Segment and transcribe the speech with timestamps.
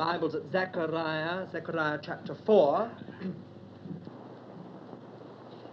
[0.00, 2.90] Bibles at Zechariah, Zechariah chapter 4.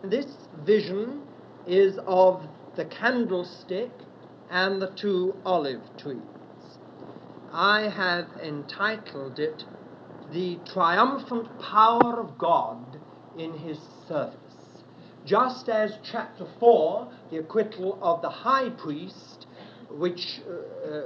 [0.03, 0.25] this
[0.65, 1.21] vision
[1.65, 2.43] is of
[2.75, 3.89] the candlestick
[4.51, 6.19] and the two olive trees.
[7.53, 9.63] I have entitled it
[10.33, 12.99] The Triumphant Power of God
[13.37, 14.35] in His Service.
[15.25, 19.47] Just as chapter 4, the acquittal of the high priest,
[19.89, 21.05] which uh, uh,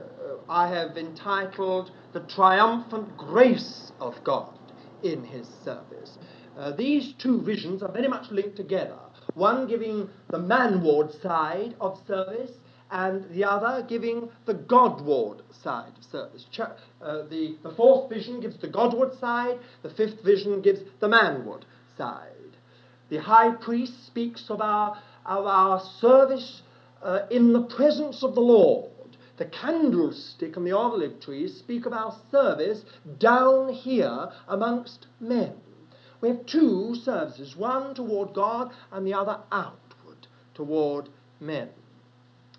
[0.49, 4.53] I have entitled The Triumphant Grace of God
[5.01, 6.17] in His Service.
[6.57, 8.97] Uh, these two visions are very much linked together,
[9.33, 12.51] one giving the manward side of service
[12.91, 16.45] and the other giving the Godward side of service.
[16.51, 21.07] Ch- uh, the, the fourth vision gives the Godward side, the fifth vision gives the
[21.07, 21.63] manward
[21.97, 22.27] side.
[23.09, 26.61] The high priest speaks of our, of our service
[27.01, 28.91] uh, in the presence of the Lord.
[29.37, 32.83] The candlestick and the olive trees speak of our service
[33.17, 35.53] down here amongst men.
[36.21, 41.09] We have two services, one toward God and the other outward toward
[41.39, 41.69] men.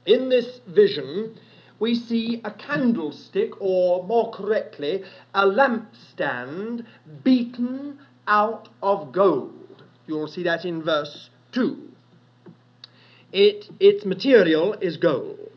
[0.05, 1.39] In this vision,
[1.78, 6.87] we see a candlestick, or more correctly, a lampstand
[7.25, 9.83] beaten out of gold.
[10.06, 11.89] You'll see that in verse 2.
[13.33, 15.52] It, its material is gold.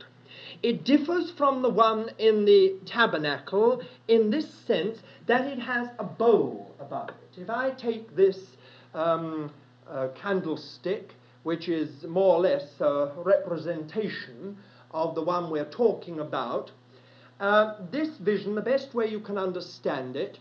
[0.66, 6.04] It differs from the one in the tabernacle in this sense that it has a
[6.04, 7.40] bowl above it.
[7.40, 8.40] If I take this
[8.96, 9.52] um,
[9.88, 14.58] uh, candlestick which is more or less a representation
[14.90, 16.72] of the one we're talking about.
[17.40, 20.40] Uh, this vision, the best way you can understand it,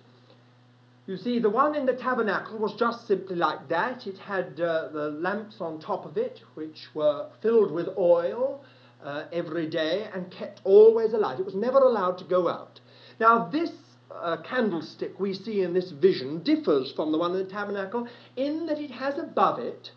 [1.07, 4.07] you see, the one in the tabernacle was just simply like that.
[4.07, 8.65] It had uh, the lamps on top of it, which were filled with oil
[9.05, 11.39] uh, every day and kept always alight.
[11.39, 12.81] It was never allowed to go out.
[13.21, 13.71] Now, this
[14.11, 18.67] uh, candlestick we see in this vision differs from the one in the tabernacle in
[18.67, 19.91] that it has above it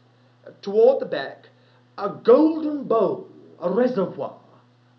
[0.62, 1.48] toward the back
[1.98, 3.28] a golden bowl,
[3.60, 4.40] a reservoir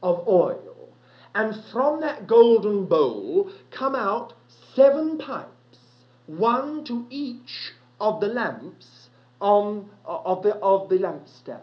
[0.03, 0.88] of oil.
[1.34, 4.33] And from that golden bowl come out
[4.75, 5.78] seven pipes,
[6.27, 9.09] one to each of the lamps
[9.41, 11.60] on, of, the, of the lampstand.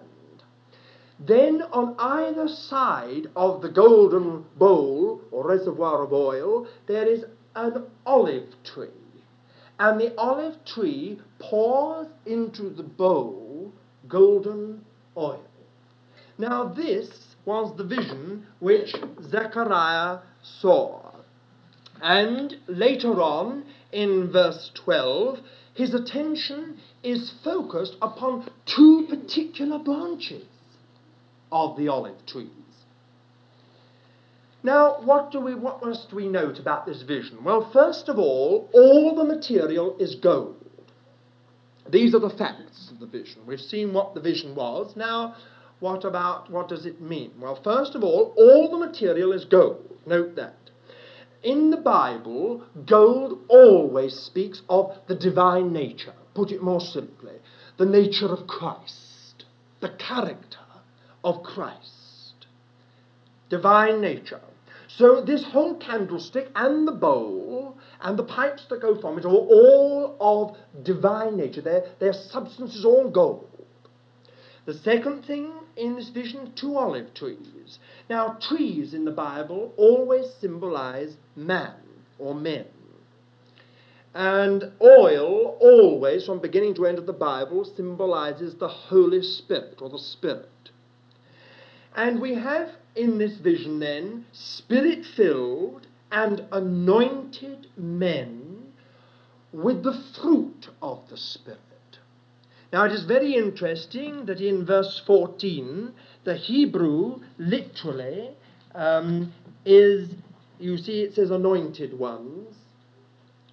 [1.20, 7.24] Then on either side of the golden bowl or reservoir of oil, there is
[7.56, 8.90] an olive tree.
[9.80, 13.72] And the olive tree pours into the bowl
[14.08, 14.84] golden
[15.16, 15.44] oil.
[16.38, 18.94] Now, this was the vision which
[19.30, 21.12] Zechariah saw.
[22.02, 25.40] And later on, in verse 12,
[25.74, 30.46] his attention is focused upon two particular branches
[31.56, 32.50] of the olive trees.
[34.62, 37.44] Now, what, do we, what must we note about this vision?
[37.46, 40.58] Well, first of all, all the material is gold.
[41.90, 43.44] These are the facts of the vision.
[43.46, 44.96] We've seen what the vision was.
[44.98, 45.36] Now,
[45.80, 47.32] what about what does it mean?
[47.40, 49.88] Well, first of all, all the material is gold.
[50.06, 50.58] Note that.
[51.42, 56.14] In the Bible, gold always speaks of the divine nature.
[56.34, 57.36] Put it more simply,
[57.78, 59.46] the nature of Christ,
[59.80, 60.65] the character
[61.26, 62.46] of Christ.
[63.50, 64.40] Divine nature.
[64.88, 69.30] So this whole candlestick and the bowl and the pipes that go from it are
[69.30, 71.62] all of divine nature.
[71.62, 73.50] Their, their substance is all gold.
[74.66, 77.80] The second thing in this vision, two olive trees.
[78.10, 81.76] Now, trees in the Bible always symbolize man
[82.18, 82.66] or men.
[84.14, 89.90] And oil, always, from beginning to end of the Bible, symbolizes the Holy Spirit or
[89.90, 90.50] the Spirit.
[91.96, 98.74] And we have in this vision then spirit filled and anointed men
[99.54, 101.60] with the fruit of the Spirit.
[102.74, 105.94] Now it is very interesting that in verse 14,
[106.26, 108.32] the Hebrew literally
[108.74, 109.32] um,
[109.66, 110.10] is,
[110.60, 112.54] you see, it says anointed ones.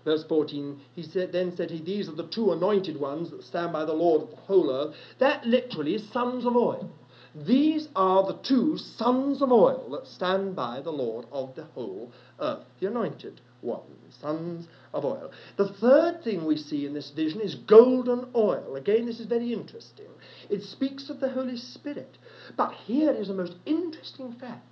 [0.04, 3.72] Verse 14, he said, then said he, These are the two anointed ones that stand
[3.72, 4.96] by the Lord of the whole earth.
[5.20, 6.90] That literally is sons of oil.
[7.34, 12.12] These are the two sons of oil that stand by the Lord of the whole
[12.38, 13.80] earth, the anointed one,
[14.20, 15.30] sons of oil.
[15.56, 18.76] The third thing we see in this vision is golden oil.
[18.76, 20.08] Again, this is very interesting.
[20.50, 22.18] It speaks of the Holy Spirit.
[22.56, 24.66] But here is a most interesting fact.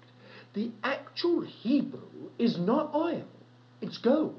[0.52, 3.26] The actual Hebrew is not oil,
[3.80, 4.38] it's gold.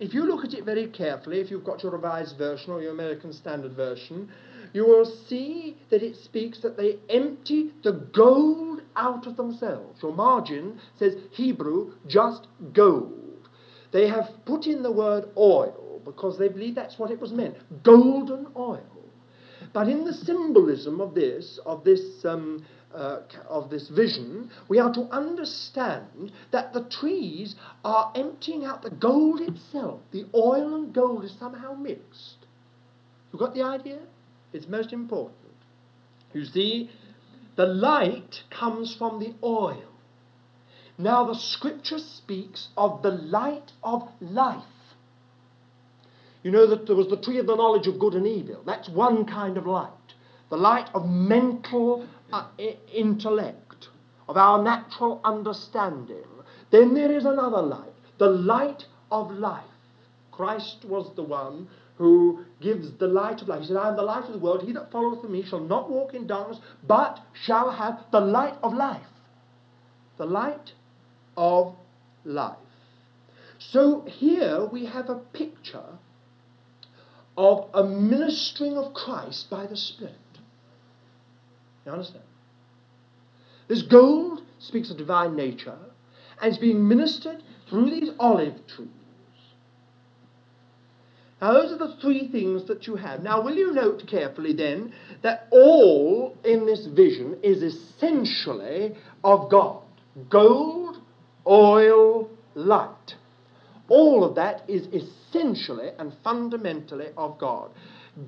[0.00, 2.92] If you look at it very carefully, if you've got your Revised Version or your
[2.92, 4.32] American Standard Version,
[4.72, 10.02] you will see that it speaks that they empty the gold out of themselves.
[10.02, 13.48] Your margin says Hebrew, just gold.
[13.92, 17.56] they have put in the word oil because they believe that's what it was meant
[17.82, 18.86] golden oil.
[19.72, 22.64] But in the symbolism of this, of this, um,
[22.94, 27.54] uh, of this vision, we are to understand that the trees
[27.84, 30.00] are emptying out the gold itself.
[30.10, 32.46] The oil and gold is somehow mixed.
[33.32, 34.00] You got the idea?
[34.52, 35.36] It's most important.
[36.32, 36.90] You see,
[37.56, 39.84] the light comes from the oil.
[40.98, 44.62] Now, the scripture speaks of the light of life.
[46.42, 48.62] You know that there was the tree of the knowledge of good and evil.
[48.66, 49.90] That's one kind of light.
[50.50, 52.48] The light of mental uh,
[52.92, 53.88] intellect,
[54.28, 56.24] of our natural understanding.
[56.70, 59.64] Then there is another light, the light of life.
[60.30, 61.68] Christ was the one
[62.02, 63.60] who gives the light of life.
[63.60, 64.64] He said, I am the light of the world.
[64.64, 68.74] He that followeth me shall not walk in darkness, but shall have the light of
[68.74, 69.06] life.
[70.18, 70.72] The light
[71.36, 71.76] of
[72.24, 72.56] life.
[73.58, 75.98] So here we have a picture
[77.36, 80.16] of a ministering of Christ by the Spirit.
[81.86, 82.24] You understand?
[83.68, 85.78] This gold speaks of divine nature
[86.40, 88.88] and is being ministered through these olive trees.
[91.42, 93.24] Now, those are the three things that you have.
[93.24, 94.92] Now, will you note carefully then
[95.22, 98.94] that all in this vision is essentially
[99.24, 99.82] of God
[100.28, 101.00] gold,
[101.46, 103.16] oil, light.
[103.88, 107.70] All of that is essentially and fundamentally of God.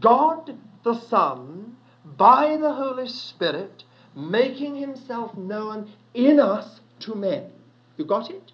[0.00, 3.84] God the Son, by the Holy Spirit,
[4.16, 7.50] making himself known in us to men.
[7.96, 8.52] You got it?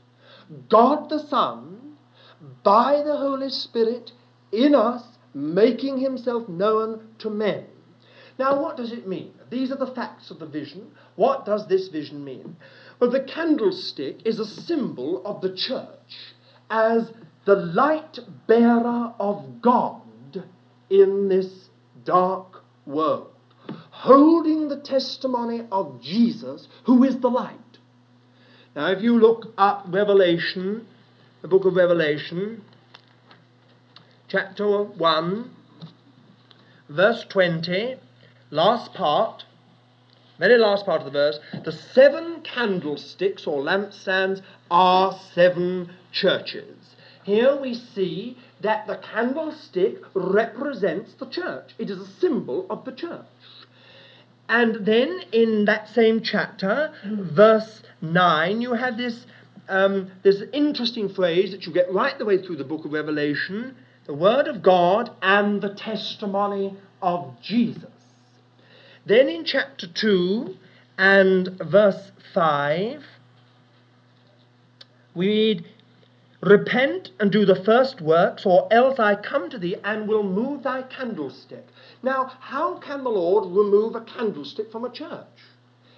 [0.68, 1.96] God the Son,
[2.62, 4.12] by the Holy Spirit,
[4.52, 5.02] in us,
[5.34, 7.66] making himself known to men.
[8.38, 9.32] Now, what does it mean?
[9.50, 10.92] These are the facts of the vision.
[11.16, 12.56] What does this vision mean?
[12.98, 16.34] Well, the candlestick is a symbol of the church
[16.70, 17.10] as
[17.44, 20.02] the light bearer of God
[20.88, 21.68] in this
[22.04, 23.32] dark world,
[23.90, 27.58] holding the testimony of Jesus, who is the light.
[28.74, 30.86] Now, if you look up Revelation,
[31.42, 32.62] the book of Revelation,
[34.30, 35.50] chapter 1,
[36.88, 37.96] verse 20,
[38.50, 39.44] last part,
[40.38, 44.40] very last part of the verse, the seven candlesticks or lampstands
[44.70, 46.94] are seven churches.
[47.24, 51.74] Here we see that the candlestick represents the church.
[51.78, 53.26] It is a symbol of the church.
[54.48, 59.26] And then in that same chapter, verse 9, you have this,
[59.68, 63.74] um, this interesting phrase that you get right the way through the book of Revelation
[64.10, 67.92] the Word of God and the testimony of Jesus.
[69.06, 70.56] Then in chapter 2
[70.98, 73.04] and verse 5,
[75.14, 75.64] we read,
[76.40, 80.64] Repent and do the first works, or else I come to thee and will move
[80.64, 81.68] thy candlestick.
[82.02, 85.38] Now, how can the Lord remove a candlestick from a church?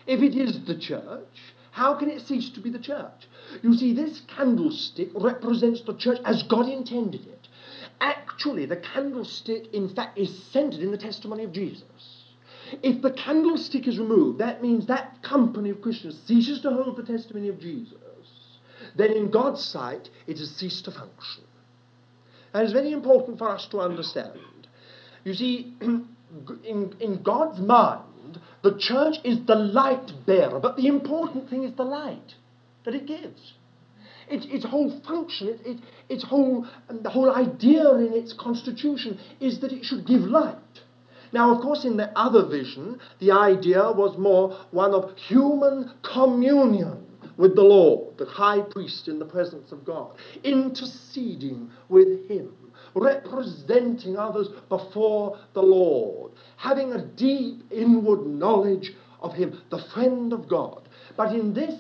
[0.07, 3.27] If it is the church, how can it cease to be the church?
[3.63, 7.32] You see, this candlestick represents the church as God intended it.
[8.43, 12.25] Actually, the candlestick, in fact, is centered in the testimony of Jesus.
[12.83, 17.05] If the candlestick is removed, that means that company of Christians ceases to hold the
[17.05, 17.95] testimony of Jesus.
[18.97, 21.45] Then, in God's sight, it has ceased to function.
[22.53, 24.67] And it's very important for us to understand.
[25.23, 31.49] You see, in, in God's mind, the church is the light bearer, but the important
[31.49, 32.35] thing is the light
[32.83, 33.53] that it gives.
[34.33, 39.19] Its, its whole function, it, it, its whole, um, the whole idea in its constitution
[39.41, 40.57] is that it should give light.
[41.33, 47.07] Now, of course, in the other vision, the idea was more one of human communion
[47.37, 52.53] with the Lord, the high priest in the presence of God, interceding with him,
[52.95, 60.49] representing others before the Lord, having a deep inward knowledge of him, the friend of
[60.49, 60.89] God.
[61.17, 61.75] But in this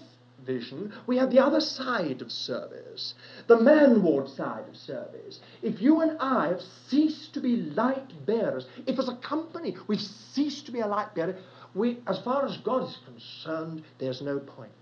[0.44, 3.14] vision, we have the other side of service,
[3.46, 5.40] the manward side of service.
[5.62, 10.00] If you and I have ceased to be light bearers, if as a company we've
[10.00, 11.36] ceased to be a light bearer,
[11.74, 14.72] we, as far as God is concerned, there's no point.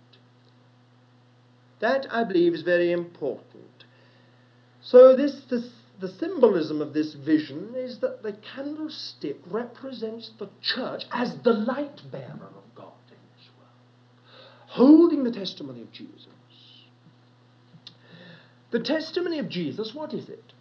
[1.80, 3.84] That, I believe, is very important.
[4.82, 11.04] So, this, this, the symbolism of this vision is that the candlestick represents the church
[11.12, 12.50] as the light bearer
[14.70, 16.26] holding the testimony of Jesus.
[18.70, 20.52] The testimony of Jesus, what is it?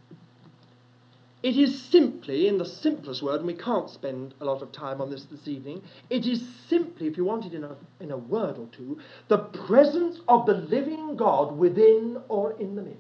[1.44, 5.00] It is simply, in the simplest word, and we can't spend a lot of time
[5.00, 8.18] on this this evening, it is simply, if you want it in a, in a
[8.18, 9.00] word or two,
[9.30, 13.00] the presence of the living God within or in the midst.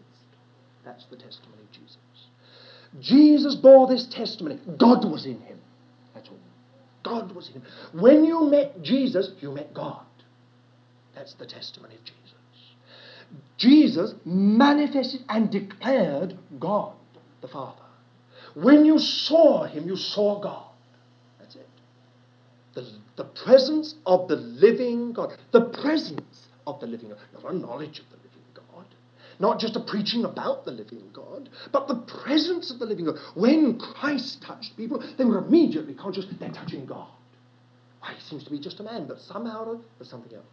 [0.85, 1.97] That's the testimony of Jesus.
[3.01, 4.59] Jesus bore this testimony.
[4.77, 5.59] God was in him.
[6.13, 6.37] That's all.
[7.03, 7.63] God was in him.
[7.93, 10.05] When you met Jesus, you met God.
[11.19, 12.15] That's the testimony of Jesus.
[13.57, 16.95] Jesus manifested and declared God
[17.41, 17.81] the Father.
[18.55, 20.71] When you saw him, you saw God.
[21.37, 21.67] That's it.
[22.73, 25.37] The, the presence of the living God.
[25.51, 27.17] The presence of the living God.
[27.33, 28.85] Not a knowledge of the living God.
[29.39, 33.17] Not just a preaching about the living God, but the presence of the living God.
[33.35, 37.09] When Christ touched people, they were immediately conscious they're touching God.
[37.99, 40.45] Why, he seems to be just a man, but somehow there's something else.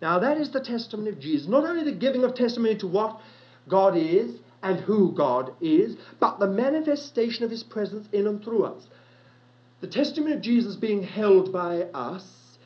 [0.00, 1.46] Now, that is the testimony of Jesus.
[1.46, 3.20] Not only the giving of testimony to what
[3.68, 8.64] God is and who God is, but the manifestation of his presence in and through
[8.64, 8.86] us.
[9.80, 12.24] The testimony of Jesus being held by us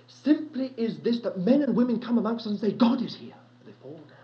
[0.08, 3.34] simply is this that men and women come amongst us and say, God is here.
[3.60, 4.14] And They fall down.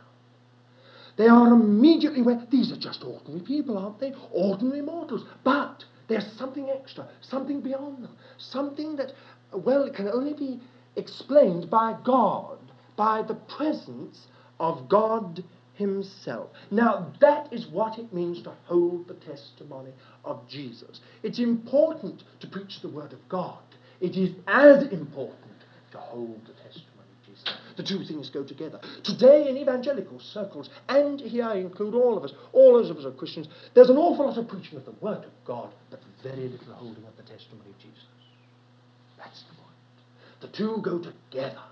[1.17, 4.15] They are immediately aware, these are just ordinary people, aren't they?
[4.33, 5.25] Ordinary mortals.
[5.45, 9.13] But there's something extra, something beyond them, something that,
[9.53, 10.61] well, can only be
[10.97, 12.59] explained by God,
[13.01, 14.27] by the presence
[14.59, 15.43] of God
[15.73, 16.51] Himself.
[16.71, 19.93] Now, that is what it means to hold the testimony
[20.23, 21.01] of Jesus.
[21.23, 23.63] It's important to preach the Word of God,
[24.03, 25.39] it is as important
[25.93, 27.49] to hold the testimony of Jesus.
[27.79, 28.79] The two things go together.
[29.03, 33.13] Today, in evangelical circles, and here I include all of us, all of us are
[33.13, 36.75] Christians, there's an awful lot of preaching of the Word of God, but very little
[36.75, 38.05] holding of the testimony of Jesus.
[39.17, 40.43] That's the point.
[40.43, 41.63] The two go together.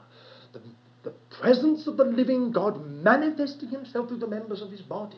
[0.55, 0.61] The,
[1.09, 5.17] the presence of the living God manifesting himself through the members of his body,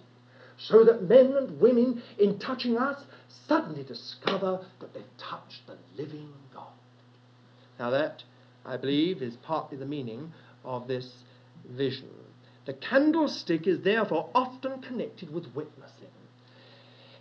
[0.56, 3.02] so that men and women, in touching us,
[3.49, 6.68] suddenly discover that they've touched the living God.
[7.78, 8.23] Now, that,
[8.64, 10.32] I believe, is partly the meaning
[10.64, 11.11] of this
[11.68, 12.11] vision.
[12.66, 16.06] The candlestick is therefore often connected with witnessing.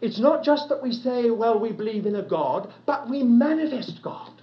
[0.02, 4.02] It's not just that we say, well, we believe in a God, but we manifest
[4.04, 4.39] God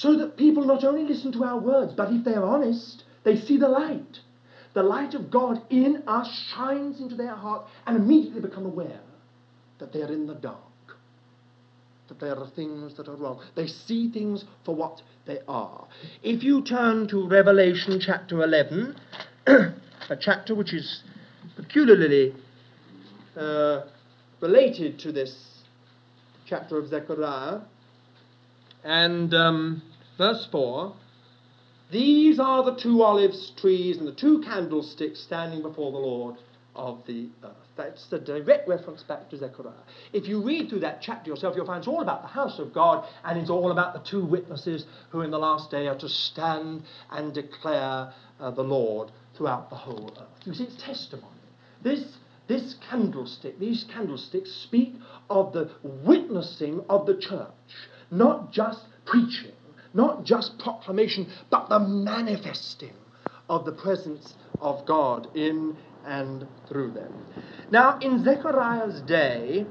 [0.00, 3.56] so that people not only listen to our words, but if they're honest, they see
[3.56, 4.18] the light.
[4.74, 9.00] The light of God in us shines into their heart and immediately become aware
[9.78, 10.58] that they are in the dark,
[12.08, 13.42] that there are things that are wrong.
[13.54, 15.86] They see things for what they are.
[16.22, 18.96] If you turn to Revelation chapter 11,
[19.46, 21.02] a chapter which is
[21.56, 22.34] peculiarly
[23.34, 23.84] uh,
[24.42, 25.62] related to this
[26.46, 27.60] chapter of Zechariah,
[28.86, 29.82] and um,
[30.16, 30.94] verse 4
[31.90, 36.36] These are the two olive trees and the two candlesticks standing before the Lord
[36.76, 37.52] of the earth.
[37.76, 39.74] That's the direct reference back to Zechariah.
[40.12, 42.72] If you read through that chapter yourself, you'll find it's all about the house of
[42.72, 46.08] God and it's all about the two witnesses who in the last day are to
[46.08, 50.46] stand and declare uh, the Lord throughout the whole earth.
[50.46, 51.32] You see, it's testimony.
[51.82, 52.16] This,
[52.46, 54.94] this candlestick, these candlesticks speak
[55.28, 57.50] of the witnessing of the church
[58.10, 59.52] not just preaching,
[59.94, 62.94] not just proclamation, but the manifesting
[63.48, 67.12] of the presence of God in and through them.
[67.70, 69.66] Now, in Zechariah's day,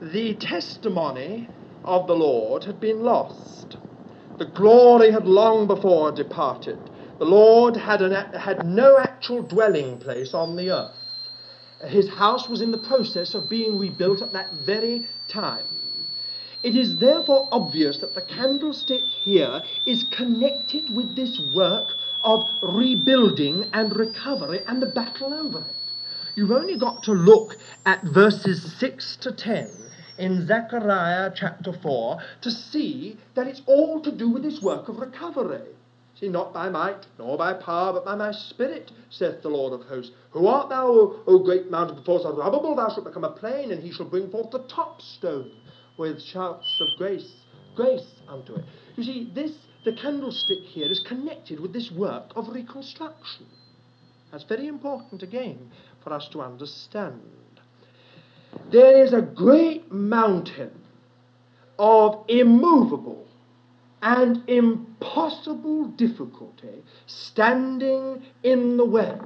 [0.00, 1.48] the testimony
[1.84, 3.76] of the Lord had been lost.
[4.38, 6.78] The glory had long before departed.
[7.18, 10.94] The Lord had, an, had no actual dwelling place on the earth.
[11.88, 15.64] His house was in the process of being rebuilt at that very time.
[16.62, 21.94] It is therefore obvious that the candlestick here is connected with this work
[22.24, 25.76] of rebuilding and recovery and the battle over it.
[26.34, 29.68] You've only got to look at verses 6 to 10
[30.18, 34.98] in Zechariah chapter 4 to see that it's all to do with this work of
[34.98, 35.60] recovery.
[36.18, 39.86] See, not by might, nor by power, but by my spirit, saith the Lord of
[39.86, 40.12] hosts.
[40.30, 41.96] Who art thou, O, o great mountain?
[41.96, 45.50] Before Zerubbabel thou shalt become a plain, and he shall bring forth the top stone
[45.98, 47.32] with shouts of grace,
[47.74, 48.64] grace unto it.
[48.96, 49.52] You see, this,
[49.84, 53.46] the candlestick here is connected with this work of reconstruction.
[54.30, 55.70] That's very important again
[56.02, 57.20] for us to understand.
[58.70, 60.72] There is a great mountain
[61.78, 63.26] of immovable
[64.02, 69.18] and impossible difficulty standing in the way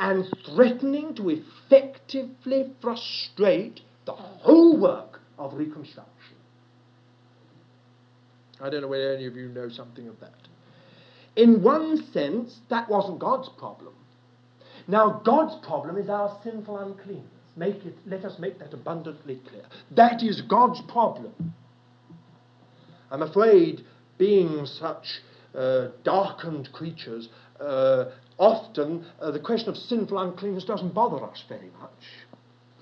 [0.00, 6.36] and threatening to effectively frustrate the whole work of reconstruction.
[8.60, 10.34] I don't know whether any of you know something of that.
[11.36, 13.94] In one sense, that wasn't God's problem.
[14.86, 17.26] Now, God's problem is our sinful uncleanness.
[17.56, 19.64] Make it, let us make that abundantly clear.
[19.92, 21.54] That is God's problem.
[23.10, 23.82] I'm afraid,
[24.18, 25.20] being such
[25.54, 27.28] uh, darkened creatures,
[27.60, 28.06] uh,
[28.38, 31.90] often uh, the question of sinful uncleanness doesn't bother us very much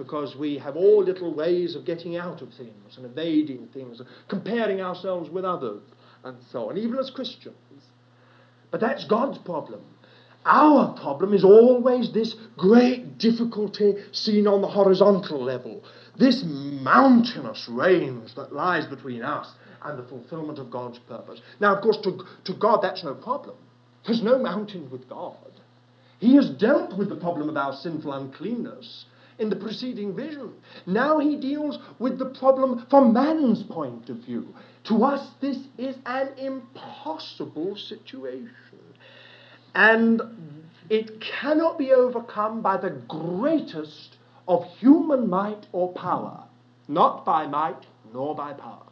[0.02, 4.08] because we have all little ways of getting out of things and evading things, and
[4.28, 5.82] comparing ourselves with others,
[6.24, 7.56] and so on, even as Christians.
[8.70, 9.82] But that's God's problem.
[10.44, 15.84] Our problem is always this great difficulty seen on the horizontal level,
[16.18, 19.52] this mountainous range that lies between us
[19.84, 21.40] and the fulfillment of God's purpose.
[21.60, 23.56] Now, of course, to, to God, that's no problem.
[24.04, 25.36] There's no mountain with God.
[26.18, 29.04] He has dealt with the problem of our sinful uncleanness
[29.42, 30.52] in the preceding vision.
[30.86, 34.54] Now he deals with the problem from man's point of view.
[34.84, 38.78] To us, this is an impossible situation.
[39.74, 40.22] And
[40.88, 44.16] it cannot be overcome by the greatest
[44.48, 46.44] of human might or power,
[46.88, 48.86] not by might nor by power.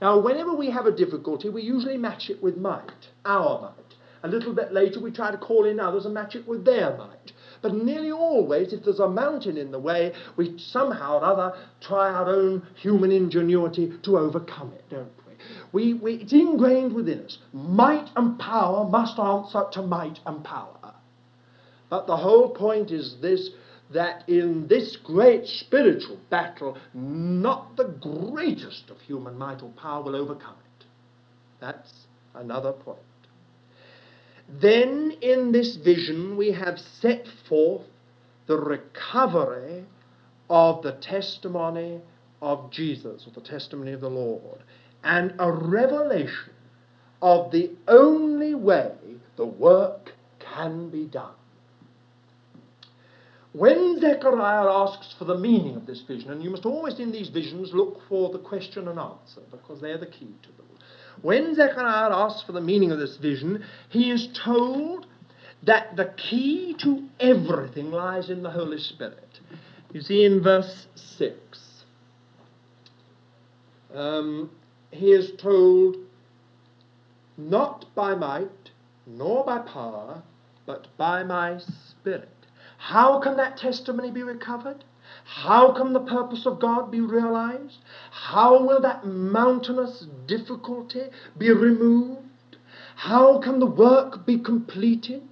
[0.00, 3.94] Now, whenever we have a difficulty, we usually match it with might, our might.
[4.22, 6.96] A little bit later, we try to call in others and match it with their
[6.96, 7.32] might.
[7.62, 12.10] But nearly always, if there's a mountain in the way, we somehow or other try
[12.10, 15.30] our own human ingenuity to overcome it, don't we?
[15.72, 17.38] we, we it's ingrained within us.
[17.52, 20.94] Might and power must answer to might and power.
[21.88, 23.50] But the whole point is this
[23.92, 30.14] that in this great spiritual battle, not the greatest of human might or power will
[30.14, 30.86] overcome it.
[31.60, 33.00] That's another point.
[34.52, 37.86] Then in this vision, we have set forth
[38.46, 39.84] the recovery
[40.48, 42.00] of the testimony
[42.42, 44.62] of Jesus, or the testimony of the Lord,
[45.04, 46.52] and a revelation
[47.22, 48.92] of the only way
[49.36, 51.34] the work can be done.
[53.52, 57.28] When Zechariah asks for the meaning of this vision, and you must always in these
[57.28, 60.66] visions look for the question and answer, because they're the key to them.
[61.22, 65.06] When Zechariah asks for the meaning of this vision, he is told
[65.62, 69.40] that the key to everything lies in the Holy Spirit.
[69.92, 71.84] You see in verse 6,
[73.94, 74.50] um,
[74.90, 75.96] he is told,
[77.36, 78.70] Not by might,
[79.06, 80.22] nor by power,
[80.64, 82.28] but by my Spirit.
[82.78, 84.84] How can that testimony be recovered?
[85.24, 87.78] How can the purpose of God be realized?
[88.10, 91.04] How will that mountainous difficulty
[91.38, 92.56] be removed?
[92.96, 95.22] How can the work be completed?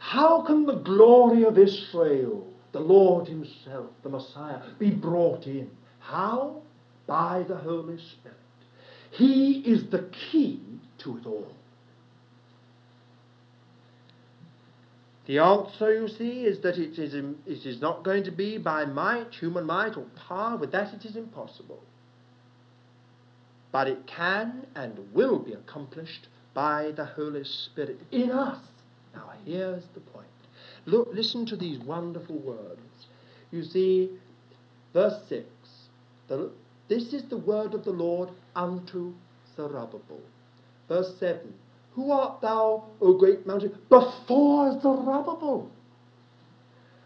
[0.00, 5.70] How can the glory of Israel, the Lord Himself, the Messiah, be brought in?
[6.00, 6.62] How?
[7.06, 8.36] By the Holy Spirit.
[9.10, 10.60] He is the key
[10.98, 11.52] to it all.
[15.28, 18.86] The answer, you see, is that it is, it is not going to be by
[18.86, 20.56] might, human might, or power.
[20.56, 21.82] With that, it is impossible.
[23.70, 28.58] But it can and will be accomplished by the Holy Spirit in us.
[29.14, 30.26] Now, here's the point.
[30.86, 32.80] Look, listen to these wonderful words.
[33.50, 34.08] You see,
[34.94, 35.44] verse 6
[36.28, 36.50] the,
[36.88, 39.12] This is the word of the Lord unto
[39.54, 40.22] Zerubbabel.
[40.88, 41.52] Verse 7
[41.98, 43.76] who art thou, O great mountain?
[43.88, 45.68] Before Zerubbabel.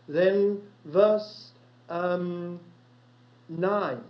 [0.06, 1.52] Then verse
[1.88, 2.60] um,
[3.48, 4.00] 9.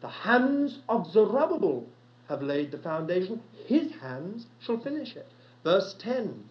[0.00, 1.84] The hands of Zerubbabel
[2.30, 5.30] have laid the foundation, his hands shall finish it.
[5.64, 6.44] Verse 10.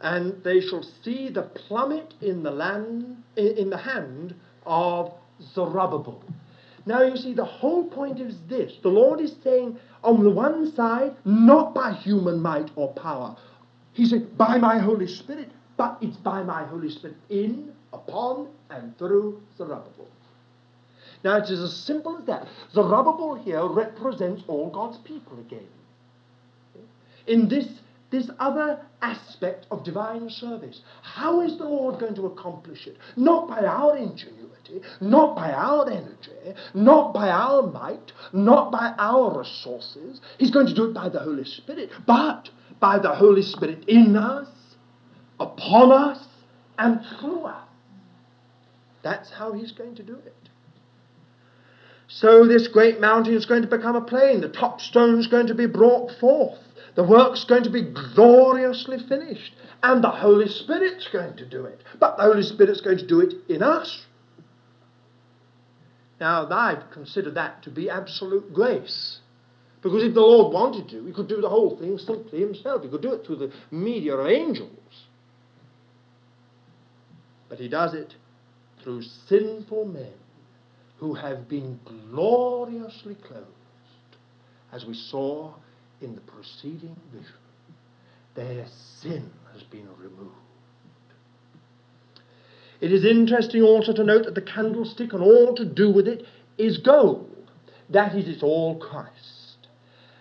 [0.00, 5.12] And they shall see the plummet in the land in the hand of
[5.54, 6.24] Zerubbabel.
[6.84, 8.72] Now you see the whole point is this.
[8.82, 13.36] The Lord is saying on the one side, not by human might or power.
[13.92, 18.96] He said, by my Holy Spirit, but it's by my Holy Spirit in, upon, and
[18.98, 20.08] through Zerubbabel.
[21.24, 22.48] Now it is as simple as that.
[22.72, 25.68] Zerubbabel here represents all God's people again.
[27.26, 27.68] In this,
[28.12, 30.82] this other aspect of divine service.
[31.02, 32.96] How is the Lord going to accomplish it?
[33.16, 34.42] Not by our ingenuity
[35.00, 40.20] not by our energy, not by our might, not by our resources.
[40.38, 42.48] He's going to do it by the Holy Spirit, but
[42.80, 44.48] by the Holy Spirit in us,
[45.38, 46.24] upon us,
[46.78, 47.68] and through us.
[49.02, 50.34] That's how he's going to do it.
[52.08, 54.42] So this great mountain is going to become a plain.
[54.42, 56.58] The top stone is going to be brought forth.
[56.94, 59.54] The work's going to be gloriously finished.
[59.82, 61.82] And the Holy Spirit's going to do it.
[61.98, 64.06] But the Holy Spirit's going to do it in us.
[66.20, 69.20] Now, I consider that to be absolute grace.
[69.82, 72.84] Because if the Lord wanted to, he could do the whole thing simply himself.
[72.84, 75.06] He could do it through the media of angels.
[77.48, 78.14] But he does it
[78.82, 80.12] through sinful men
[80.98, 83.46] who have been gloriously clothed,
[84.72, 85.52] as we saw
[86.02, 87.34] in the preceding vision.
[88.34, 88.66] their
[89.00, 90.34] sin has been removed.
[92.80, 96.26] It is interesting also to note that the candlestick and all to do with it
[96.58, 97.48] is gold.
[97.90, 99.68] That is, it's all Christ.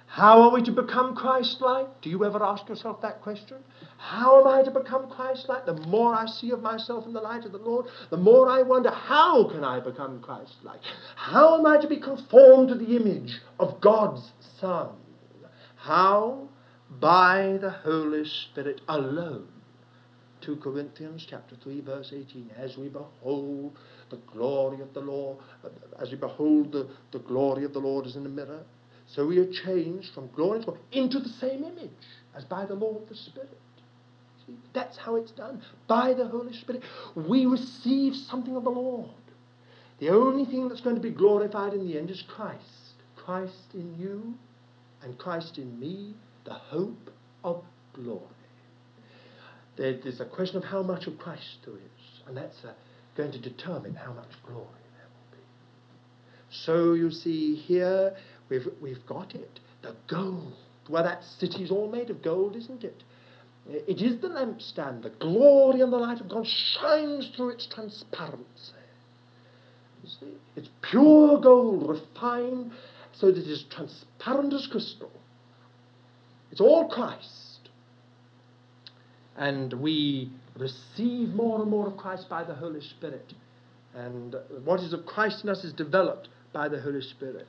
[0.05, 2.01] How are we to become Christ like?
[2.01, 3.57] Do you ever ask yourself that question?
[3.97, 5.65] How am I to become Christ like?
[5.65, 8.61] The more I see of myself in the light of the Lord, the more I
[8.61, 10.81] wonder, how can I become Christ like?
[11.15, 14.89] How am I to be conformed to the image of God's Son?
[15.81, 16.47] How?
[16.99, 19.47] By the Holy Spirit alone.
[20.41, 23.77] 2 Corinthians chapter 3 verse 18 as we behold
[24.09, 25.37] the glory of the Lord
[25.99, 28.63] as we behold the, the glory of the Lord as in the mirror
[29.07, 31.91] so we are changed from glory to glory into the same image
[32.35, 33.57] as by the Lord the Spirit.
[34.73, 35.61] That's how it's done.
[35.87, 36.83] By the Holy Spirit
[37.15, 39.09] we receive something of the Lord.
[39.99, 42.95] The only thing that's going to be glorified in the end is Christ.
[43.15, 44.35] Christ in you
[45.03, 46.13] and Christ in me
[46.45, 47.11] the hope
[47.43, 48.27] of glory
[49.77, 52.73] there, there's a question of how much of Christ there is, and that's uh,
[53.15, 55.43] going to determine how much glory there will be.
[56.49, 58.15] So you see here
[58.49, 60.53] we've, we've got it the gold.
[60.89, 63.03] Well, that city's all made of gold, isn't it?
[63.67, 65.03] It is the lampstand.
[65.03, 68.43] The glory and the light of God shines through its transparency.
[70.03, 72.71] You see, it's pure gold, refined
[73.21, 75.11] so that it is transparent as crystal.
[76.51, 77.51] It's all Christ
[79.37, 83.33] and we receive more and more of Christ by the Holy Spirit.
[83.95, 87.47] And what is of Christ in us is developed by the Holy Spirit.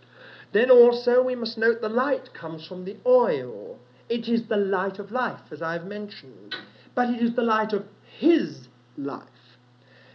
[0.52, 3.78] Then also we must note the light comes from the oil.
[4.08, 6.54] It is the light of life, as I've mentioned,
[6.94, 7.84] but it is the light of
[8.18, 9.22] His life.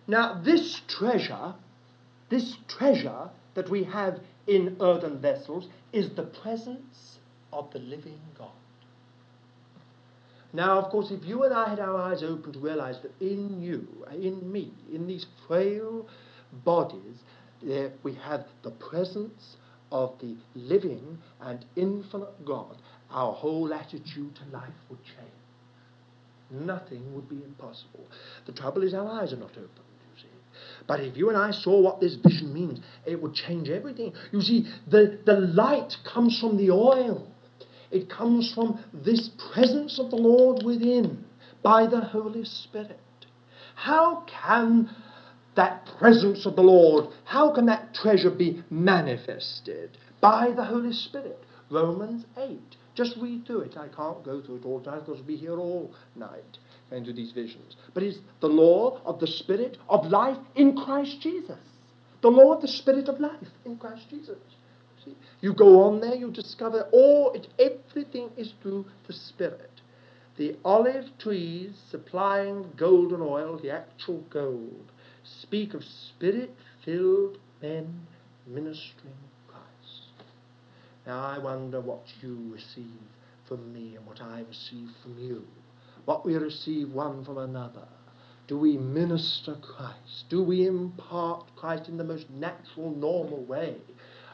[0.07, 1.53] Now, this treasure,
[2.29, 7.19] this treasure that we have in earthen vessels, is the presence
[7.51, 8.49] of the living God.
[10.53, 13.61] Now, of course, if you and I had our eyes open to realize that in
[13.61, 16.07] you, in me, in these frail
[16.63, 17.17] bodies,
[17.61, 19.57] there we have the presence
[19.91, 22.77] of the living and infinite God,
[23.11, 25.27] our whole attitude to life would change.
[26.49, 28.05] Nothing would be impossible.
[28.45, 29.86] The trouble is our eyes are not open.
[30.87, 34.13] But if you and I saw what this vision means, it would change everything.
[34.31, 37.27] You see, the, the light comes from the oil.
[37.91, 41.25] It comes from this presence of the Lord within
[41.61, 42.99] by the Holy Spirit.
[43.75, 44.89] How can
[45.55, 49.97] that presence of the Lord, how can that treasure be manifested?
[50.21, 51.39] By the Holy Spirit.
[51.69, 52.59] Romans 8.
[52.95, 53.77] Just read through it.
[53.77, 56.57] I can't go through it all tonight because we'll be here all night
[56.89, 57.75] going through these visions.
[57.93, 61.59] But it's the law of the Spirit of life in Christ Jesus.
[62.21, 64.37] The law of the Spirit of life in Christ Jesus.
[65.03, 65.15] See?
[65.41, 69.71] You go on there, you discover all, it, everything is through the Spirit.
[70.37, 74.91] The olive trees supplying golden oil, the actual gold,
[75.23, 78.07] speak of spirit filled men
[78.45, 80.25] ministering Christ.
[81.05, 83.01] Now I wonder what you receive
[83.47, 85.43] from me and what I receive from you.
[86.07, 87.85] What we receive one from another.
[88.47, 90.29] Do we minister Christ?
[90.29, 93.75] Do we impart Christ in the most natural, normal way?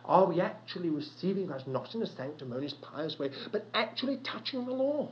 [0.06, 4.72] Are we actually receiving Christ, not in a sanctimonious, pious way, but actually touching the
[4.72, 5.10] Lord?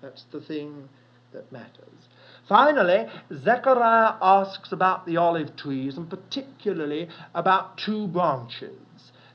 [0.00, 0.88] That's the thing
[1.34, 2.08] that matters.
[2.48, 8.80] Finally, Zechariah asks about the olive trees and particularly about two branches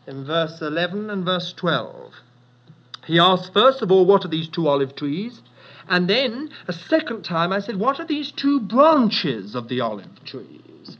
[0.07, 2.11] in verse 11 and verse 12.
[3.05, 5.43] He asks, first of all, what are these two olive trees?
[5.89, 10.23] And then, a second time, I said, what are these two branches of the olive
[10.23, 10.97] trees?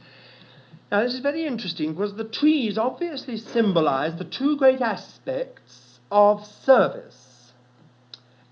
[0.90, 6.44] Now, this is very interesting because the trees obviously symbolize the two great aspects of
[6.44, 7.52] service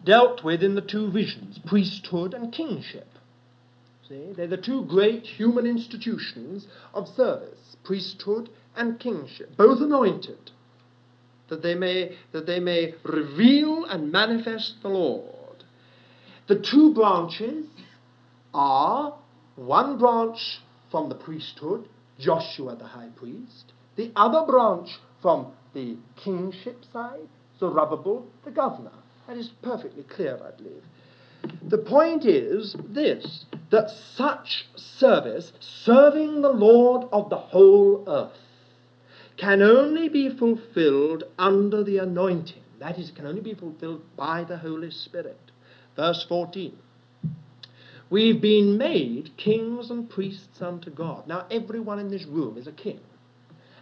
[0.05, 3.09] dealt with in the two visions priesthood and kingship.
[4.09, 10.53] See, they're the two great human institutions of service priesthood and kingship, both anointed,
[11.49, 15.35] that they may, that they may reveal and manifest the Lord.
[16.49, 17.67] The two branches
[18.55, 19.15] are
[19.57, 23.73] one branch from the priesthood Joshua the high priest.
[23.97, 24.89] The other branch
[25.21, 27.29] from the kingship side,
[27.61, 28.93] Zerubbabel the governor.
[29.27, 30.83] That is perfectly clear, I believe.
[31.69, 38.33] The point is this that such service, serving the Lord of the whole earth,
[39.37, 42.63] can only be fulfilled under the anointing.
[42.81, 45.39] That is, can only be fulfilled by the Holy Spirit.
[45.99, 46.79] Verse 14.
[48.09, 51.27] We've been made kings and priests unto God.
[51.27, 53.01] Now, everyone in this room is a king.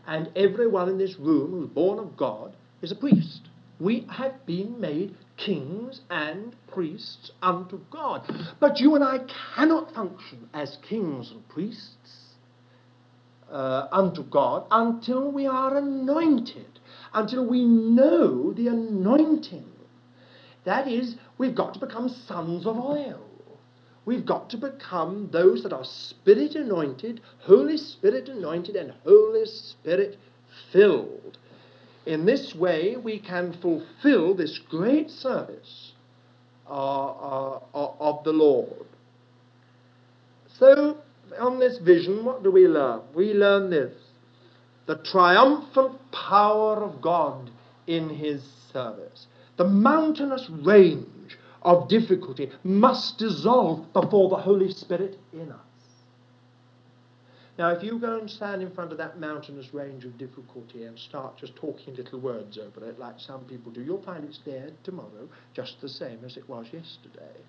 [0.07, 3.51] And everyone in this room who's born of God is a priest.
[3.79, 8.23] We have been made kings and priests unto God.
[8.61, 9.19] But you and I
[9.55, 12.37] cannot function as kings and priests
[13.51, 16.81] uh, unto God until we are anointed,
[17.13, 19.76] until we know the anointing.
[20.67, 23.21] That is, we've got to become sons of oil.
[24.05, 30.19] We've got to become those that are Spirit anointed, Holy Spirit anointed, and Holy Spirit
[30.73, 31.39] filled.
[32.05, 35.93] In this way, we can fulfill this great service
[36.69, 38.87] uh, uh, uh, of the Lord.
[40.59, 40.99] So,
[41.39, 43.03] on this vision, what do we learn?
[43.15, 43.93] We learn this
[44.87, 47.51] the triumphant power of God
[47.89, 49.27] in His service.
[49.57, 55.61] The mountainous range of difficulty must dissolve before the Holy Spirit in us.
[57.59, 60.99] Now, if you go and stand in front of that mountainous range of difficulty and
[60.99, 64.71] start just talking little words over it, like some people do, you'll find it's there
[64.85, 67.41] tomorrow just the same as it was yesterday.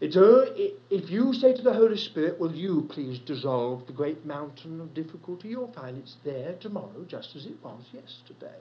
[0.00, 0.46] It's, uh,
[0.90, 4.94] if you say to the Holy Spirit, Will you please dissolve the great mountain of
[4.94, 8.58] difficulty, you'll find it's there tomorrow just as it was yesterday.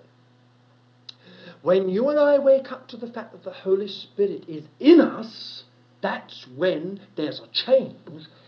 [1.62, 5.00] When you and I wake up to the fact that the Holy Spirit is in
[5.00, 5.64] us,
[6.02, 7.96] that's when there's a change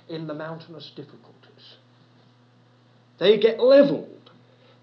[0.10, 1.78] in the mountainous difficulties.
[3.20, 4.32] They get leveled.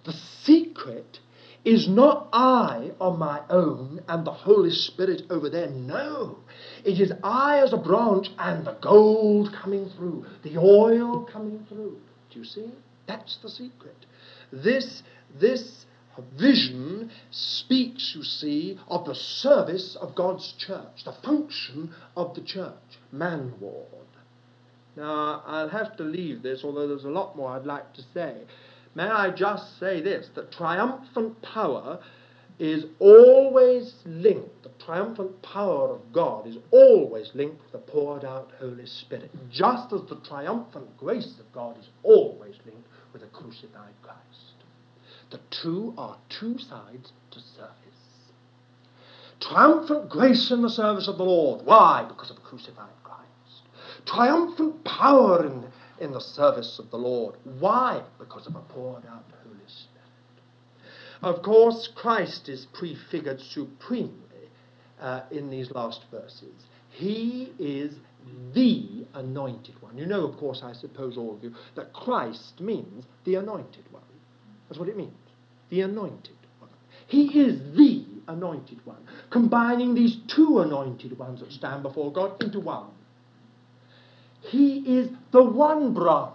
[0.04, 1.18] The secret
[1.64, 5.68] is not I on my own and the Holy Spirit over there.
[5.68, 6.38] No.
[6.84, 11.98] It is I as a branch and the gold coming through, the oil coming through.
[12.30, 12.70] Do you see?
[13.06, 13.96] That's the secret.
[14.52, 15.02] This,
[15.38, 15.84] this
[16.38, 22.98] vision speaks, you see, of the service of God's church, the function of the church,
[23.12, 23.86] manward.
[24.96, 28.34] Now, I'll have to leave this, although there's a lot more I'd like to say.
[28.94, 32.00] May I just say this that triumphant power
[32.58, 38.50] is always linked, the triumphant power of God is always linked with the poured out
[38.58, 43.94] Holy Spirit, just as the triumphant grace of God is always linked with the crucified
[44.02, 44.49] Christ.
[45.30, 47.74] The two are two sides to service.
[49.40, 51.64] Triumphant grace in the service of the Lord.
[51.64, 52.04] Why?
[52.06, 53.62] Because of the crucified Christ.
[54.06, 55.64] Triumphant power in,
[55.98, 57.36] in the service of the Lord.
[57.44, 58.02] Why?
[58.18, 60.00] Because of a poured out Holy Spirit.
[61.22, 64.12] Of course, Christ is prefigured supremely
[65.00, 66.66] uh, in these last verses.
[66.90, 67.94] He is
[68.52, 69.96] the anointed one.
[69.96, 74.02] You know, of course, I suppose all of you, that Christ means the anointed one.
[74.68, 75.14] That's what it means.
[75.70, 76.70] The anointed one.
[77.06, 78.98] He is the anointed one,
[79.30, 82.86] combining these two anointed ones that stand before God into one.
[84.42, 86.34] He is the one branch,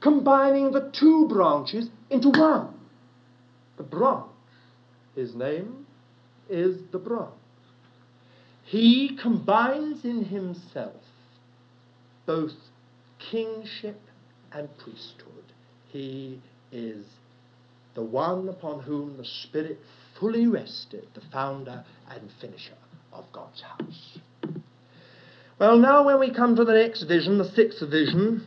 [0.00, 2.74] combining the two branches into one.
[3.76, 4.26] The branch,
[5.14, 5.86] his name
[6.48, 7.30] is the branch.
[8.64, 11.02] He combines in himself
[12.26, 12.52] both
[13.18, 14.00] kingship
[14.52, 15.44] and priesthood.
[15.88, 17.04] He is
[17.94, 19.78] the one upon whom the Spirit
[20.18, 22.76] fully rested, the founder and finisher
[23.12, 24.18] of God's house.
[25.58, 28.46] Well, now when we come to the next vision, the sixth vision,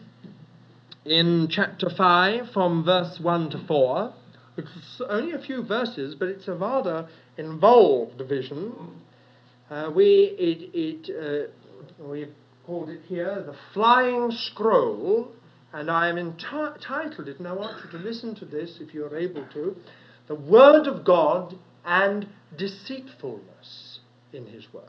[1.06, 4.14] in chapter 5, from verse 1 to 4,
[4.58, 8.74] it's only a few verses, but it's a rather involved vision.
[9.70, 11.50] Uh, we, it, it,
[12.00, 12.34] uh, we've
[12.66, 15.32] called it here the Flying Scroll
[15.76, 19.18] and I am entitled it, and I want you to listen to this if you're
[19.18, 19.76] able to
[20.28, 24.00] The Word of God and Deceitfulness
[24.32, 24.86] in His work.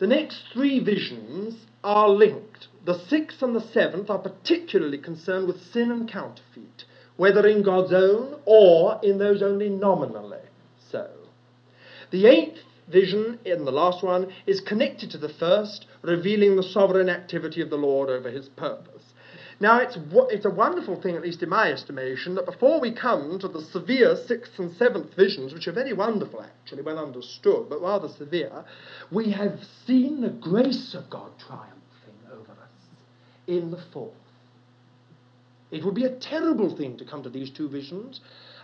[0.00, 2.68] The next three visions are linked.
[2.84, 6.84] The sixth and the seventh are particularly concerned with sin and counterfeit,
[7.16, 10.44] whether in God's own or in those only nominally
[10.90, 11.08] so.
[12.10, 17.08] The eighth vision in the last one is connected to the first, revealing the sovereign
[17.08, 19.02] activity of the Lord over his purpose.
[19.60, 19.98] Now, it's,
[20.30, 23.60] it's a wonderful thing, at least in my estimation, that before we come to the
[23.60, 28.64] severe sixth and seventh visions, which are very wonderful actually, well understood, but rather severe,
[29.12, 31.74] we have seen the grace of God triumphing
[32.32, 32.88] over us
[33.46, 34.14] in the fourth.
[35.70, 38.20] It would be a terrible thing to come to these two visions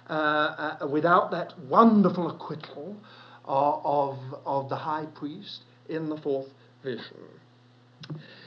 [0.08, 2.96] uh, uh, without that wonderful acquittal
[3.46, 6.48] uh, of, of the high priest in the fourth
[6.86, 7.26] vision.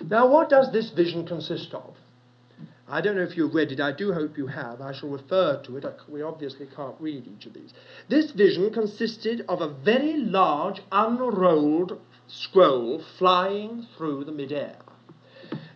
[0.10, 1.94] Now, what does this vision consist of?
[2.88, 3.80] I don't know if you've read it.
[3.80, 4.82] I do hope you have.
[4.82, 5.86] I shall refer to it.
[6.08, 7.72] We obviously can't read each of these.
[8.10, 14.78] This vision consisted of a very large unrolled scroll flying through the midair.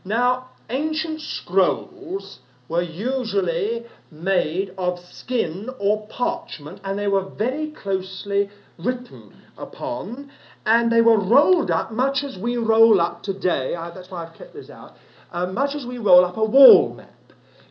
[0.03, 8.49] Now, ancient scrolls were usually made of skin or parchment, and they were very closely
[8.79, 10.31] written upon,
[10.65, 13.75] and they were rolled up much as we roll up today.
[13.75, 14.95] I, that's why I've kept this out.
[15.31, 17.09] Uh, much as we roll up a wall map.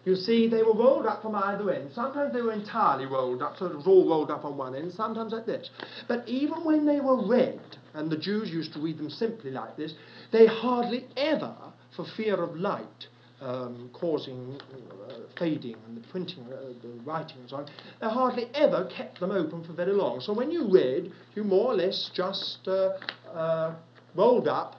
[0.05, 1.92] You see, they were rolled up from either end.
[1.94, 4.92] Sometimes they were entirely rolled up, so it was all rolled up on one end,
[4.92, 5.70] sometimes like this.
[6.09, 7.61] But even when they were read,
[7.94, 9.94] and the Jews used to read them simply like this,
[10.33, 11.55] they hardly ever,
[11.94, 13.07] for fear of light,
[13.42, 14.61] um, causing
[15.09, 17.66] uh, fading and the printing, uh, the writing and so on,
[18.00, 20.20] they hardly ever kept them open for very long.
[20.20, 22.98] So when you read, you more or less just uh,
[23.33, 23.74] uh
[24.14, 24.76] rolled up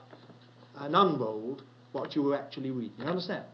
[0.78, 2.94] and unrolled what you were actually reading.
[2.98, 3.44] You understand?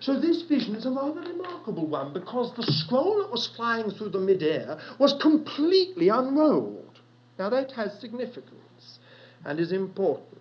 [0.00, 4.10] So this vision is a rather remarkable one because the scroll that was flying through
[4.10, 7.00] the mid-air was completely unrolled.
[7.38, 8.98] Now that has significance
[9.44, 10.31] and is important.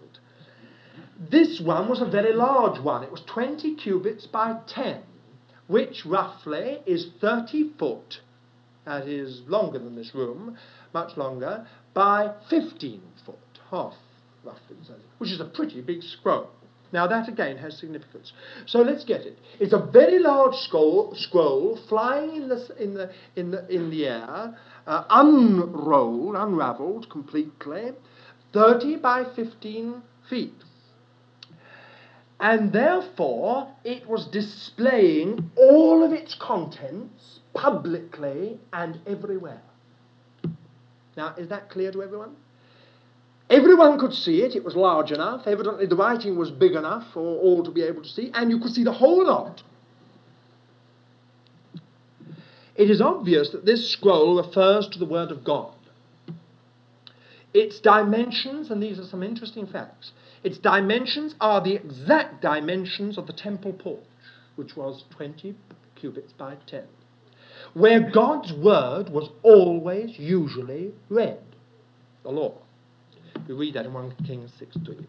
[1.30, 3.04] This one was a very large one.
[3.04, 5.04] It was 20 cubits by 10,
[5.68, 8.22] which roughly is 30 foot.
[8.86, 10.58] That is longer than this room,
[10.96, 13.36] much longer, by 15 foot,
[13.70, 13.94] half
[14.44, 14.78] roughly,
[15.20, 16.50] which is a pretty big scroll.
[16.92, 18.34] Now that again has significance.
[18.66, 19.38] So let's get it.
[19.60, 24.08] It's a very large scroll, scroll flying in the in the in the in the
[24.08, 24.58] air,
[24.88, 27.92] uh, unrolled, unravelled completely,
[28.52, 30.56] thirty by fifteen feet.
[32.42, 39.62] And therefore, it was displaying all of its contents publicly and everywhere.
[41.16, 42.36] Now, is that clear to everyone?
[43.48, 47.20] Everyone could see it, it was large enough, evidently the writing was big enough for
[47.20, 49.62] all to be able to see, and you could see the whole lot.
[52.76, 55.74] It is obvious that this scroll refers to the Word of God.
[57.54, 60.12] Its dimensions, and these are some interesting facts,
[60.44, 64.04] its dimensions are the exact dimensions of the temple porch,
[64.56, 65.56] which was 20
[65.96, 66.84] cubits by 10,
[67.74, 71.40] where God's Word was always, usually read,
[72.24, 72.54] the law.
[73.48, 75.08] We read that in 1 Kings 6 3.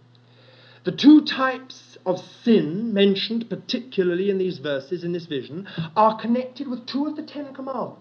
[0.84, 6.66] The two types of sin mentioned particularly in these verses, in this vision, are connected
[6.66, 8.00] with two of the Ten Commandments.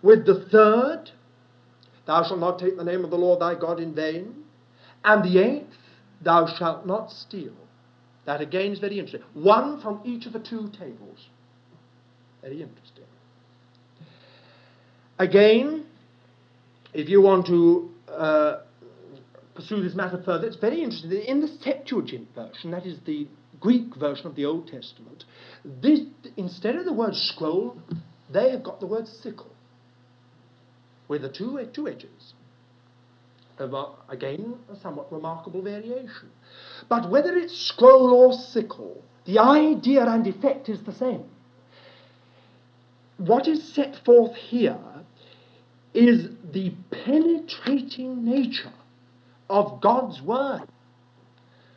[0.00, 1.10] With the third,
[2.06, 4.44] thou shalt not take the name of the Lord thy God in vain,
[5.04, 5.74] and the eighth,
[6.20, 7.52] thou shalt not steal.
[8.24, 9.22] That again is very interesting.
[9.34, 11.28] One from each of the two tables.
[12.40, 13.04] Very interesting.
[15.18, 15.86] Again,
[16.92, 18.60] if you want to uh,
[19.54, 21.12] pursue this matter further, it's very interesting.
[21.12, 23.28] In the Septuagint version, that is the
[23.60, 25.24] Greek version of the Old Testament,
[25.64, 26.00] this,
[26.36, 27.76] instead of the word scroll,
[28.32, 29.51] they have got the word sickle,
[31.12, 32.32] with the two, two edges.
[34.08, 36.30] Again, a somewhat remarkable variation.
[36.88, 41.24] But whether it's scroll or sickle, the idea and effect is the same.
[43.18, 44.78] What is set forth here
[45.92, 48.72] is the penetrating nature
[49.50, 50.62] of God's Word.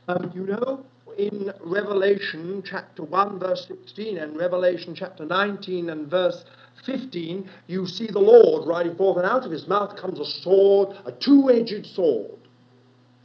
[0.08, 0.86] Um, you know,
[1.18, 6.46] in Revelation chapter 1, verse 16, and Revelation chapter 19 and verse
[6.86, 10.96] 15, you see the Lord riding forth, and out of his mouth comes a sword,
[11.06, 12.40] a two edged sword,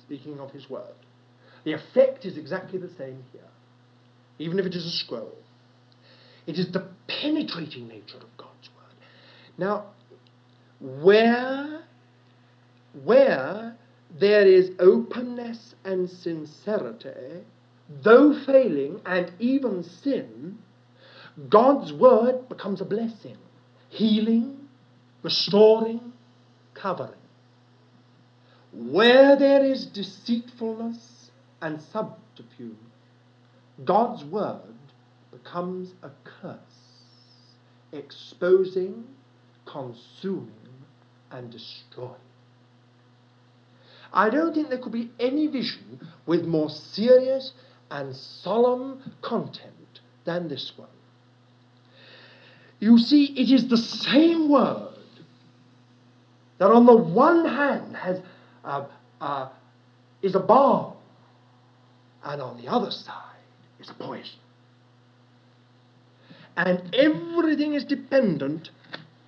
[0.03, 0.95] speaking of his word.
[1.65, 3.43] The effect is exactly the same here,
[4.39, 5.35] even if it is a scroll.
[6.47, 8.95] It is the penetrating nature of God's word.
[9.59, 9.87] Now,
[10.81, 11.83] where,
[13.05, 13.77] where
[14.19, 17.45] there is openness and sincerity,
[18.03, 20.59] though failing and even sin,
[21.49, 23.37] God's word becomes a blessing,
[23.89, 24.69] healing,
[25.23, 26.13] restoring,
[26.75, 27.15] covering.
[28.73, 31.31] Where there is deceitfulness
[31.63, 32.77] and subterfuge,
[33.85, 34.61] God's word
[35.31, 36.59] becomes a curse,
[37.93, 39.05] exposing,
[39.65, 40.51] consuming,
[41.31, 42.15] and destroying.
[44.13, 47.53] I don't think there could be any vision with more serious
[47.91, 50.89] and solemn content than this one.
[52.81, 54.89] You see, it is the same word
[56.59, 58.21] that on the one hand has
[58.65, 58.87] uh,
[59.21, 59.49] uh,
[60.23, 60.95] is a balm,
[62.25, 63.15] and on the other side
[63.79, 64.39] is a poison.
[66.57, 68.71] And everything is dependent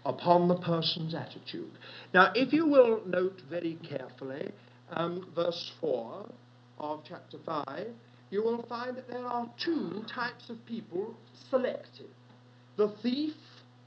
[0.04, 1.70] upon the person's attitude.
[2.12, 4.50] Now, if you will note very carefully,
[4.90, 6.28] um, verse 4
[6.78, 7.86] of chapter 5,
[8.30, 11.14] you will find that there are two types of people
[11.48, 12.08] selected
[12.82, 13.34] the thief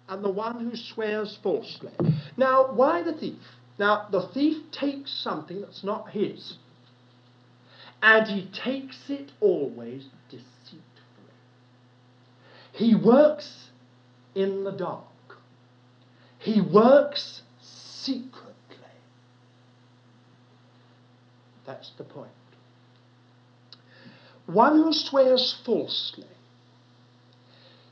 [0.07, 1.91] and the one who swears falsely.
[2.37, 3.39] Now, why the thief?
[3.77, 6.57] Now, the thief takes something that's not his,
[8.01, 10.81] and he takes it always deceitfully.
[12.71, 13.69] He works
[14.33, 15.03] in the dark.
[16.39, 18.45] He works secretly.
[21.65, 22.29] That's the point.
[24.45, 26.27] One who swears falsely,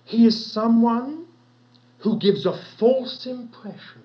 [0.05, 1.25] he is someone
[1.99, 4.03] who gives a false impression.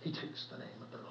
[0.00, 1.08] He takes the name of the Lord.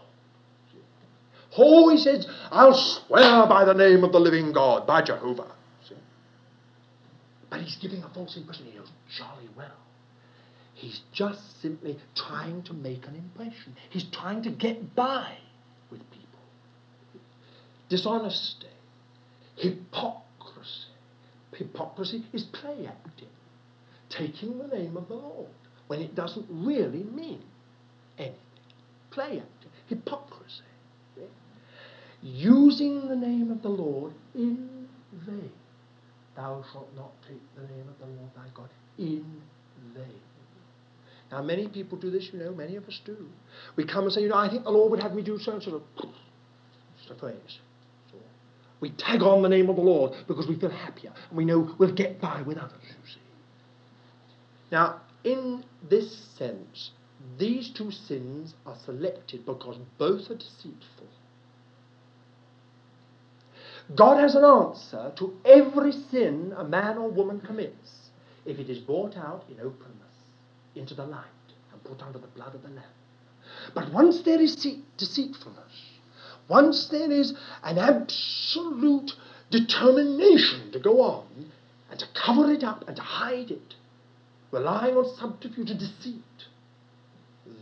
[1.57, 5.51] Oh, he says, I'll swear by the name of the living God, by Jehovah.
[5.87, 5.95] See?
[7.49, 8.65] But he's giving a false impression.
[8.67, 9.67] He knows jolly well.
[10.73, 13.75] He's just simply trying to make an impression.
[13.89, 15.37] He's trying to get by
[15.91, 16.27] with people.
[17.89, 18.67] Dishonesty,
[19.55, 20.87] hypocrisy.
[21.53, 23.27] Hypocrisy is play acting,
[24.17, 25.49] taking the name of the Lord
[25.87, 27.43] when it doesn't really mean
[28.17, 28.37] anything.
[29.11, 30.63] Play acting, hypocrisy.
[32.23, 35.51] Using the name of the Lord in vain.
[36.35, 39.25] Thou shalt not take the name of the Lord thy God in
[39.95, 40.21] vain.
[41.31, 43.17] Now, many people do this, you know, many of us do.
[43.75, 45.53] We come and say, you know, I think the Lord would have me do so
[45.53, 45.81] and so.
[46.99, 47.59] Just a phrase.
[48.81, 51.73] We tag on the name of the Lord because we feel happier and we know
[51.77, 53.20] we'll get by with others, you see.
[54.71, 56.91] Now, in this sense,
[57.37, 61.07] these two sins are selected because both are deceitful.
[63.95, 68.09] God has an answer to every sin a man or woman commits
[68.45, 69.97] if it is brought out in openness
[70.75, 71.25] into the light
[71.71, 72.83] and put under the blood of the Lamb.
[73.73, 74.55] But once there is
[74.97, 75.99] deceitfulness,
[76.47, 79.11] once there is an absolute
[79.49, 81.51] determination to go on
[81.89, 83.75] and to cover it up and to hide it,
[84.51, 86.21] relying on subterfuge and deceit,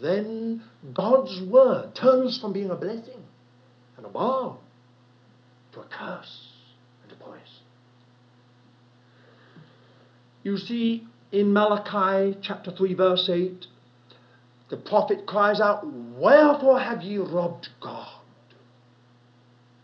[0.02, 0.64] then
[0.94, 3.24] God's word turns from being a blessing
[3.98, 4.58] and a balm
[5.74, 6.48] to a curse
[7.04, 7.44] and a poison.
[10.44, 13.68] You see, in Malachi chapter 3, verse 8,
[14.70, 18.08] the prophet cries out, Wherefore have ye robbed God?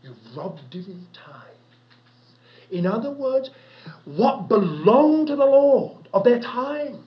[0.01, 1.41] You've robbed him in time.
[2.72, 3.49] In other words,
[4.06, 7.03] what belonged to the Lord of their time,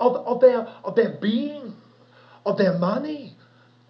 [0.00, 1.72] of, of, their, of their being,
[2.44, 3.36] of their money,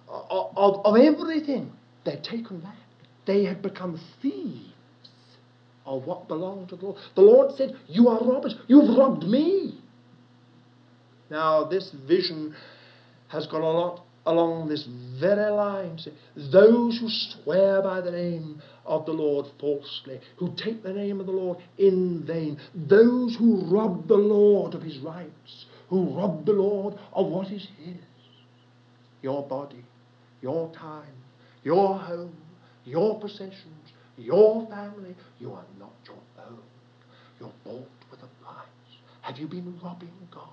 [0.06, 1.72] of, of, of everything,
[2.04, 2.76] they'd taken back.
[3.26, 4.74] They had become thieves
[5.86, 6.98] of what belonged to the Lord.
[7.14, 8.54] The Lord said, You are robbers.
[8.68, 9.80] You've robbed me.
[11.30, 12.54] Now, this vision
[13.28, 14.86] has gone a lot along this
[15.18, 15.98] very line.
[16.36, 18.60] Those who swear by the name
[18.90, 23.64] of the Lord falsely, who take the name of the Lord in vain, those who
[23.64, 27.96] rob the Lord of his rights, who rob the Lord of what is his.
[29.22, 29.84] Your body,
[30.42, 31.14] your time,
[31.62, 32.36] your home,
[32.84, 36.62] your possessions, your family, you are not your own.
[37.38, 38.66] You're bought with a price.
[39.22, 40.48] Have you been robbing God?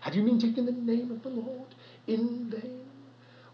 [0.00, 1.74] Have you been taking the name of the Lord
[2.06, 2.80] in vain?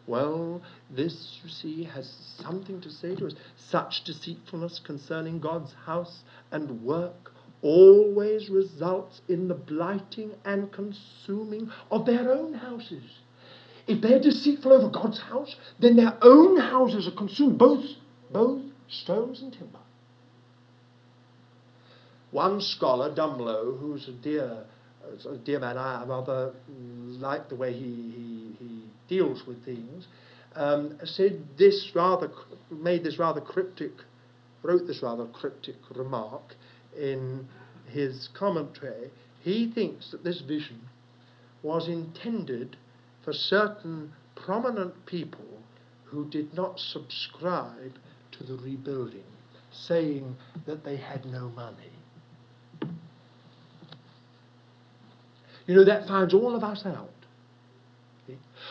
[0.07, 2.11] Well, this, you see, has
[2.43, 3.35] something to say to us.
[3.57, 7.33] Such deceitfulness concerning God's house and work
[7.63, 13.05] always results in the blighting and consuming of their own houses.
[13.87, 17.85] If they're deceitful over God's house, then their own houses are consumed, both,
[18.31, 19.79] both stones and timber.
[22.31, 24.65] One scholar, Dummelow, who's a dear
[25.31, 27.79] a dear man, I rather like the way he,
[28.17, 28.34] he
[29.09, 30.07] deals with things,
[30.55, 32.31] um, said this rather,
[32.71, 33.93] made this rather cryptic,
[34.63, 36.55] wrote this rather cryptic remark
[36.97, 37.47] in
[37.89, 39.11] his commentary.
[39.43, 40.81] He thinks that this vision
[41.63, 42.77] was intended
[43.25, 45.45] for certain prominent people
[46.05, 47.95] who did not subscribe
[48.33, 49.25] to the rebuilding,
[49.73, 50.37] saying
[50.67, 51.91] that they had no money.
[55.67, 57.11] You know, that finds all of us out.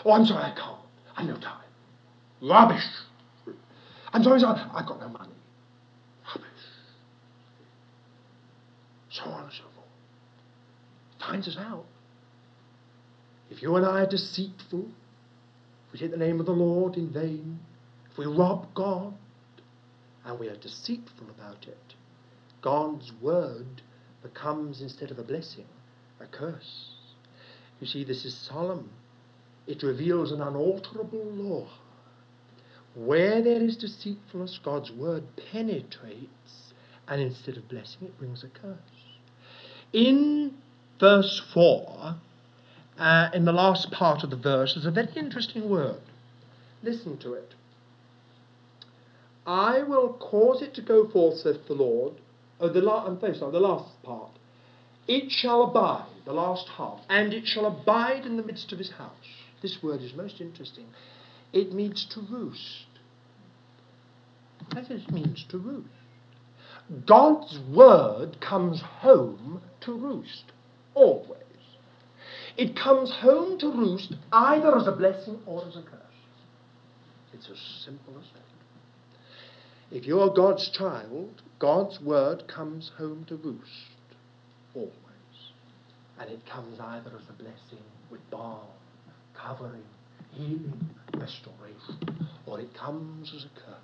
[0.05, 0.79] Oh, I'm sorry, I can't.
[1.15, 1.63] I've no time.
[2.41, 2.83] Rubbish.
[4.11, 5.33] I'm sorry, sorry, I've got no money.
[6.27, 6.47] Rubbish.
[9.11, 9.87] So on and so forth.
[11.19, 11.85] Finds us out.
[13.49, 14.87] If you and I are deceitful,
[15.87, 17.59] if we take the name of the Lord in vain,
[18.11, 19.13] if we rob God,
[20.25, 21.93] and we are deceitful about it,
[22.61, 23.81] God's word
[24.21, 25.65] becomes, instead of a blessing,
[26.19, 26.93] a curse.
[27.79, 28.89] You see, this is solemn.
[29.67, 31.67] It reveals an unalterable law.
[32.95, 36.73] Where there is deceitfulness, God's word penetrates,
[37.07, 38.77] and instead of blessing, it brings a curse.
[39.91, 40.53] In
[40.99, 42.15] verse 4,
[42.99, 46.01] uh, in the last part of the verse, there's a very interesting word.
[46.83, 47.55] Listen to it.
[49.45, 52.13] I will cause it to go forth, saith the Lord.
[52.59, 54.31] Oh, the, la- I'm sorry, the last part.
[55.07, 58.91] It shall abide the last half, and it shall abide in the midst of his
[58.91, 59.42] house.
[59.63, 60.85] This word is most interesting.
[61.53, 62.85] It means to roost.
[64.75, 65.87] That is, means to roost.
[67.07, 70.51] God's word comes home to roost,
[70.93, 71.39] always.
[72.57, 75.99] It comes home to roost either as a blessing or as a curse.
[77.33, 79.95] It's as simple as that.
[79.95, 83.95] If you are God's child, God's word comes home to roost,
[84.75, 84.91] always.
[86.19, 88.67] And it comes either as a blessing with balm,
[89.33, 89.83] covering,
[90.31, 93.77] healing, restoration, or it comes as a curse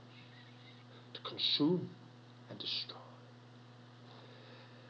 [1.13, 1.89] to consume
[2.49, 2.95] and destroy.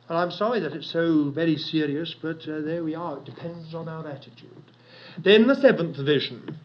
[0.09, 3.17] And I'm sorry that it's so very serious, but uh, there we are.
[3.17, 4.63] It depends on our attitude.
[5.23, 6.57] Then the seventh vision,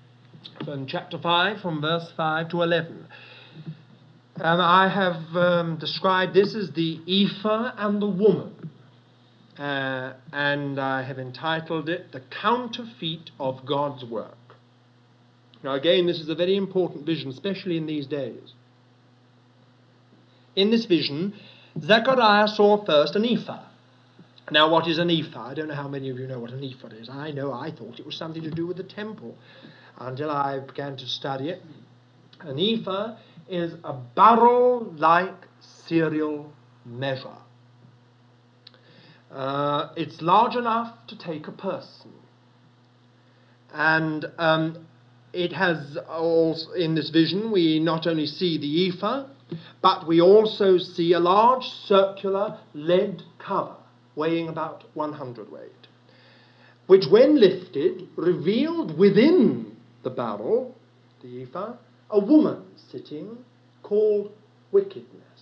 [0.65, 3.07] from chapter 5, from verse 5 to 11.
[4.37, 8.54] And I have um, described this as the ephah and the woman.
[9.59, 14.57] Uh, and I have entitled it The Counterfeit of God's Work.
[15.63, 18.53] Now, again, this is a very important vision, especially in these days.
[20.57, 21.35] In this vision,
[21.81, 23.65] Zechariah saw first an ephah.
[24.51, 25.49] Now, what is an ephah?
[25.49, 27.09] I don't know how many of you know what an ephah is.
[27.09, 29.37] I know I thought it was something to do with the temple
[29.99, 31.63] until I began to study it.
[32.41, 33.17] An ephah
[33.49, 36.53] is a barrel like cereal
[36.85, 37.39] measure.
[39.35, 42.13] Uh, it's large enough to take a person.
[43.73, 44.87] And um,
[45.33, 49.27] it has also, in this vision, we not only see the ephah,
[49.83, 53.75] but we also see a large circular lead cover
[54.15, 55.89] weighing about 100 weight,
[56.87, 60.77] which, when lifted, revealed within the barrel,
[61.23, 61.75] the ephah,
[62.11, 62.63] a woman
[62.93, 63.37] sitting
[63.83, 64.31] called
[64.71, 65.34] wickedness.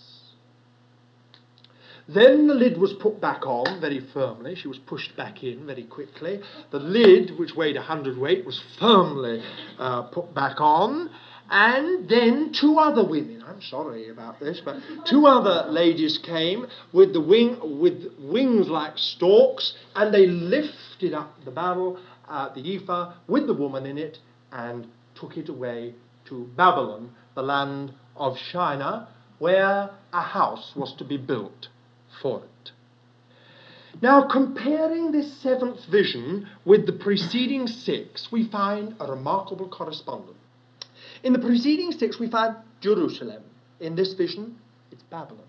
[2.09, 4.57] Then the lid was put back on very firmly.
[4.57, 6.41] She was pushed back in very quickly.
[6.71, 9.43] The lid, which weighed a hundredweight, was firmly
[9.79, 11.11] uh, put back on.
[11.49, 14.77] And then two other women, I'm sorry about this, but
[15.07, 21.45] two other ladies came with, the wing, with wings like storks, and they lifted up
[21.45, 21.99] the barrel,
[22.29, 24.19] uh, the ephah, with the woman in it,
[24.51, 25.95] and took it away
[26.25, 31.69] to Babylon, the land of Shinar, where a house was to be built
[32.23, 32.71] for it.
[34.01, 40.39] Now, comparing this seventh vision with the preceding six, we find a remarkable correspondence.
[41.23, 43.43] In the preceding six, we find Jerusalem.
[43.81, 44.57] In this vision,
[44.91, 45.45] it's Babylon.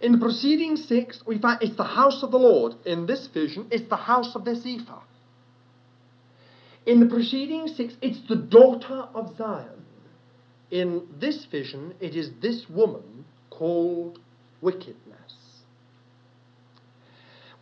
[0.00, 2.74] In the preceding six, we find it's the house of the Lord.
[2.86, 5.02] In this vision, it's the house of this ephah.
[6.86, 9.84] In the preceding six, it's the daughter of Zion.
[10.70, 14.18] In this vision, it is this woman called
[14.62, 15.09] wickedness.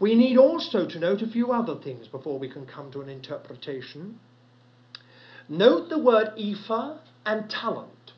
[0.00, 3.08] We need also to note a few other things before we can come to an
[3.08, 4.20] interpretation.
[5.48, 8.12] Note the word ephah and talent,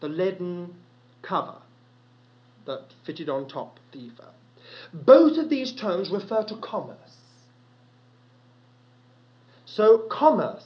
[0.00, 0.74] the leaden
[1.22, 1.56] cover
[2.66, 4.30] that fitted on top the ephah.
[4.92, 6.98] Both of these terms refer to commerce.
[9.66, 10.64] So, commerce,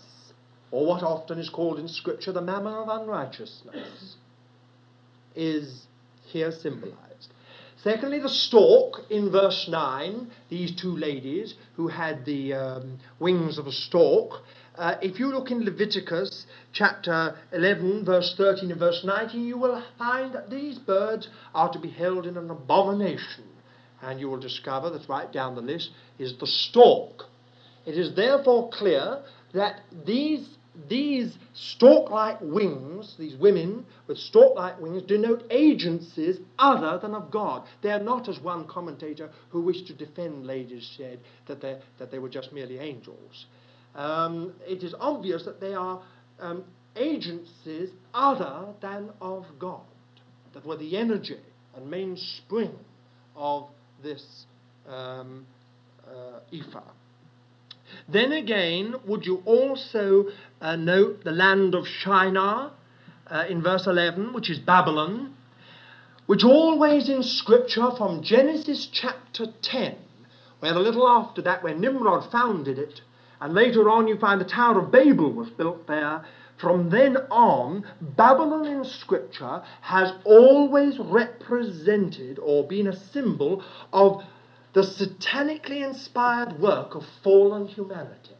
[0.71, 4.17] or what often is called in Scripture the mammon of unrighteousness,
[5.35, 5.87] is
[6.27, 7.08] here symbolized.
[7.83, 13.69] Secondly, the stork in verse 9, these two ladies who had the um, wings of
[13.69, 14.41] a stork.
[14.77, 19.83] Uh, if you look in Leviticus chapter 11, verse 13 and verse 19, you will
[19.97, 23.45] find that these birds are to be held in an abomination.
[24.03, 27.25] And you will discover that right down the list is the stork.
[27.87, 29.23] It is therefore clear
[29.55, 30.49] that these
[30.89, 37.31] these stork like wings, these women with stork like wings, denote agencies other than of
[37.31, 37.67] God.
[37.83, 42.19] They are not, as one commentator who wished to defend ladies said, that, that they
[42.19, 43.47] were just merely angels.
[43.95, 46.03] Um, it is obvious that they are
[46.39, 46.65] um,
[46.97, 49.81] agencies other than of God,
[50.53, 51.41] that were the energy
[51.75, 52.77] and mainspring
[53.35, 53.69] of
[54.03, 54.47] this
[54.87, 55.47] um,
[56.07, 56.83] uh, ephah.
[58.09, 60.27] Then again, would you also
[60.61, 62.73] uh, note the land of Shinar
[63.27, 65.35] uh, in verse 11, which is Babylon,
[66.27, 69.97] which always in Scripture from Genesis chapter 10,
[70.61, 73.01] where a little after that, when Nimrod founded it,
[73.41, 76.25] and later on you find the Tower of Babel was built there.
[76.59, 83.63] From then on, Babylon in Scripture has always represented or been a symbol
[83.93, 84.23] of
[84.75, 88.35] the satanically inspired work of fallen humanity.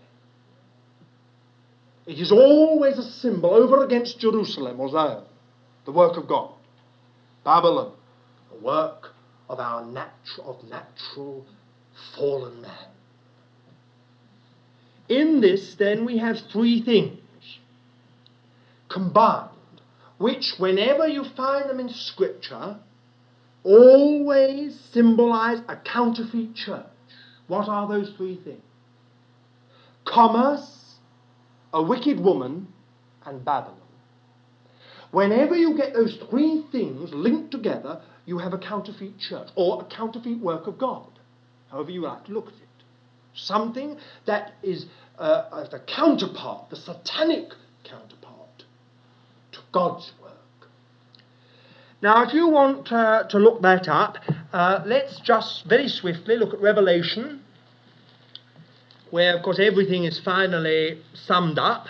[2.07, 5.25] It is always a symbol over against Jerusalem or Zion,
[5.85, 6.53] the work of God.
[7.45, 7.93] Babylon,
[8.51, 9.09] the work
[9.49, 11.45] of our natural, of natural
[12.15, 12.89] fallen man.
[15.09, 17.21] In this, then, we have three things
[18.91, 19.51] combined,
[20.19, 22.79] which, whenever you find them in Scripture,
[23.65, 26.87] always symbolize a counterfeit church.
[27.47, 28.63] What are those three things?
[30.05, 30.97] Commerce,
[31.73, 32.69] a wicked woman,
[33.25, 33.77] and Babylon.
[35.11, 39.85] Whenever you get those three things linked together, you have a counterfeit church or a
[39.87, 41.07] counterfeit work of God,
[41.71, 42.69] however you like to look at it.
[43.35, 44.87] Something that is
[45.19, 47.53] uh, the counterpart, the satanic
[47.85, 48.65] counterpart
[49.53, 50.28] to God's work.
[52.01, 54.19] Now, if you want uh, to look that up,
[54.53, 57.43] uh, let's just very swiftly look at Revelation,
[59.11, 61.87] where, of course, everything is finally summed up.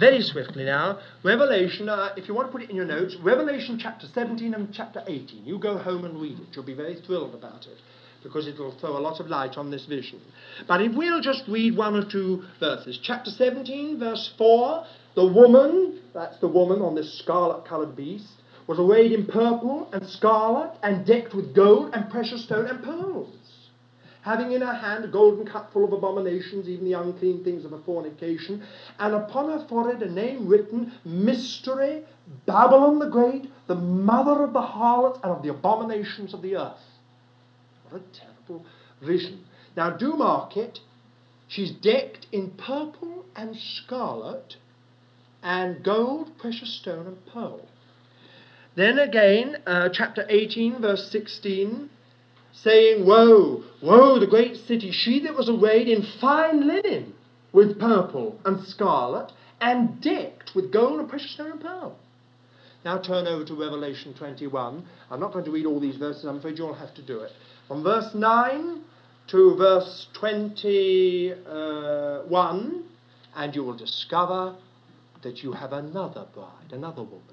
[0.00, 3.78] Very swiftly now, Revelation, uh, if you want to put it in your notes, Revelation
[3.80, 5.44] chapter 17 and chapter 18.
[5.44, 6.46] You go home and read it.
[6.52, 7.78] You'll be very thrilled about it
[8.24, 10.20] because it will throw a lot of light on this vision.
[10.66, 12.98] But if we'll just read one or two verses.
[13.02, 18.41] Chapter 17, verse 4 the woman, that's the woman on this scarlet coloured beast,
[18.72, 23.36] was arrayed in purple and scarlet and decked with gold and precious stone and pearls
[24.22, 27.72] having in her hand a golden cup full of abominations, even the unclean things of
[27.72, 28.62] a fornication,
[28.98, 32.04] and upon her forehead a name written, Mystery,
[32.46, 36.78] Babylon the Great, the mother of the harlots and of the abominations of the earth.
[37.90, 38.64] What a terrible
[39.02, 39.44] vision.
[39.76, 40.78] Now, do mark it.
[41.48, 44.56] She's decked in purple and scarlet
[45.42, 47.66] and gold, precious stone, and pearl.
[48.74, 51.90] Then again, uh, chapter 18, verse 16
[52.52, 57.14] saying, Woe, woe, the great city, she that was arrayed in fine linen,
[57.52, 61.96] with purple and scarlet, and decked with gold and precious stone and pearl.
[62.84, 64.84] Now turn over to Revelation 21.
[65.10, 67.32] I'm not going to read all these verses, I'm afraid you'll have to do it.
[67.68, 68.82] From verse 9
[69.28, 72.84] to verse 21,
[73.36, 74.56] and you will discover
[75.22, 77.31] that you have another bride, another woman.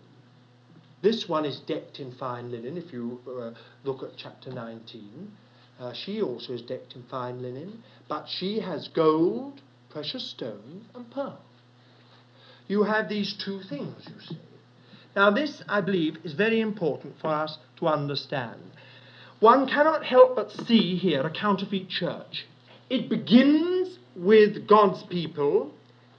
[1.02, 3.52] This one is decked in fine linen, if you uh,
[3.84, 5.32] look at chapter 19.
[5.80, 11.10] Uh, she also is decked in fine linen, but she has gold, precious stones, and
[11.10, 11.40] pearl.
[12.68, 14.38] You have these two things, you see.
[15.16, 18.62] Now, this, I believe, is very important for us to understand.
[19.40, 22.46] One cannot help but see here a counterfeit church.
[22.90, 25.72] It begins with God's people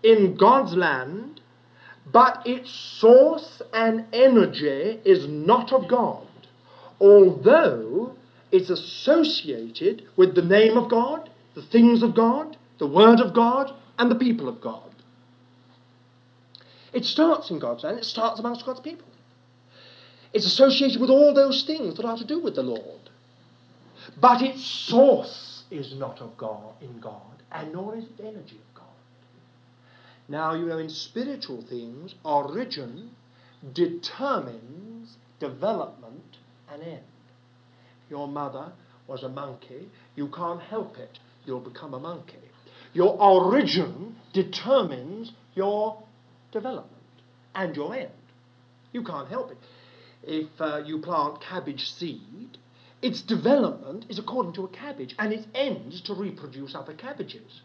[0.03, 1.40] in God's land
[2.13, 6.27] but its source and energy is not of God,
[7.01, 8.15] although
[8.51, 13.73] it's associated with the name of God, the things of God, the Word of God,
[13.99, 14.83] and the people of God.
[16.93, 19.07] It starts in God's land, it starts amongst God's people.
[20.33, 23.11] It's associated with all those things that are to do with the Lord.
[24.21, 27.21] But its source is not of God in God,
[27.53, 28.61] and nor is its energy.
[30.31, 33.11] Now, you know, in spiritual things, origin
[33.73, 36.37] determines development
[36.73, 37.03] and end.
[38.09, 38.71] Your mother
[39.09, 39.89] was a monkey.
[40.15, 41.19] You can't help it.
[41.45, 42.37] You'll become a monkey.
[42.93, 46.01] Your origin determines your
[46.53, 46.95] development
[47.57, 48.11] and your end.
[48.93, 49.59] You can't help it.
[50.23, 52.57] If uh, you plant cabbage seed,
[53.03, 57.63] its development is according to a cabbage, and its end is to reproduce other cabbages.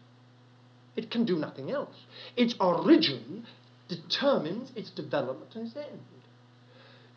[0.96, 1.94] It can do nothing else.
[2.36, 3.46] Its origin
[3.88, 6.00] determines its development and its end.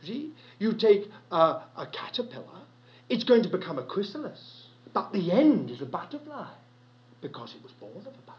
[0.03, 2.61] See, you take a, a caterpillar,
[3.09, 6.47] it's going to become a chrysalis, but the end is a butterfly
[7.21, 8.35] because it was born of a butterfly.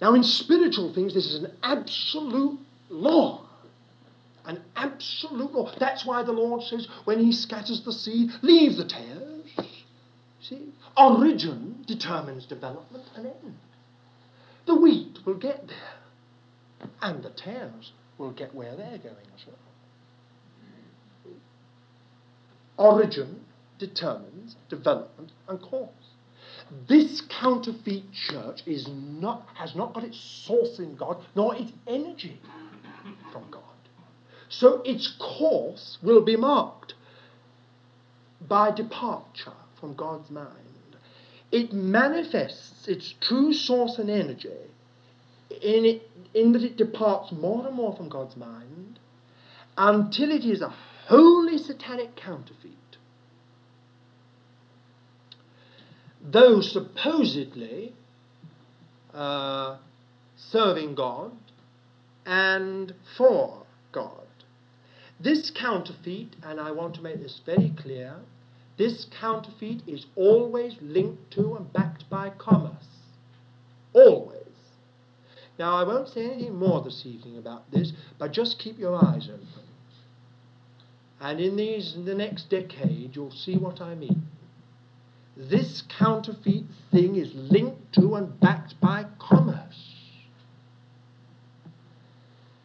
[0.00, 2.58] Now, in spiritual things, this is an absolute
[2.90, 3.46] law.
[4.44, 5.72] An absolute law.
[5.78, 9.33] That's why the Lord says, when He scatters the seed, leave the tares.
[10.48, 10.72] See?
[10.96, 13.58] Origin determines development and end.
[14.66, 19.56] The wheat will get there, and the tares will get where they're going as well.
[22.76, 23.44] Origin
[23.78, 25.88] determines development and cause.
[26.88, 32.40] This counterfeit church is not, has not got its source in God, nor its energy
[33.32, 33.62] from God.
[34.48, 36.94] So its course will be marked
[38.46, 39.52] by departure
[39.84, 40.74] from God's mind
[41.52, 44.48] it manifests its true source and energy
[45.50, 48.98] in, it, in that it departs more and more from God's mind
[49.76, 50.74] until it is a
[51.06, 52.72] wholly satanic counterfeit.
[56.22, 57.94] Though supposedly
[59.12, 59.76] uh,
[60.36, 61.36] serving God
[62.24, 63.62] and for
[63.92, 64.26] God.
[65.20, 68.16] This counterfeit, and I want to make this very clear,
[68.76, 72.86] this counterfeit is always linked to and backed by commerce.
[73.92, 74.40] Always.
[75.58, 79.28] Now, I won't say anything more this evening about this, but just keep your eyes
[79.32, 79.48] open.
[81.20, 84.26] And in these, in the next decade, you'll see what I mean.
[85.36, 89.94] This counterfeit thing is linked to and backed by commerce.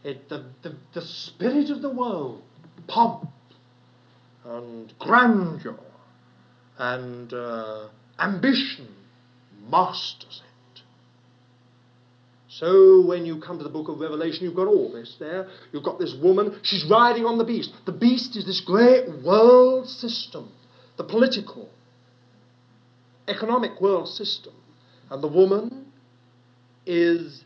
[0.04, 2.42] It, the, the, the spirit of the world,
[2.88, 3.30] pomp
[4.46, 5.78] and grandeur
[6.80, 8.88] and uh, ambition
[9.70, 10.82] masters it.
[12.48, 15.48] So when you come to the book of Revelation, you've got all this there.
[15.72, 17.72] You've got this woman, she's riding on the beast.
[17.86, 20.52] The beast is this great world system,
[20.98, 21.70] the political,
[23.28, 24.54] economic world system.
[25.12, 25.92] And the woman
[26.86, 27.44] is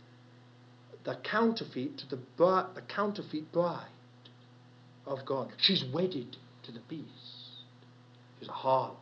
[1.03, 3.87] the counterfeit to the, the counterfeit bride
[5.05, 5.51] of God.
[5.57, 7.07] She's wedded to the beast.
[8.39, 8.95] She's a harlot.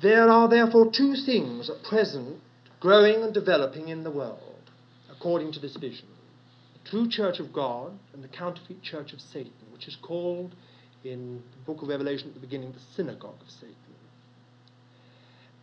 [0.00, 2.40] There are therefore two things at present
[2.80, 4.70] growing and developing in the world,
[5.10, 6.06] according to this vision
[6.72, 10.54] the true church of God and the counterfeit church of Satan, which is called
[11.04, 13.74] in the book of Revelation at the beginning the synagogue of Satan.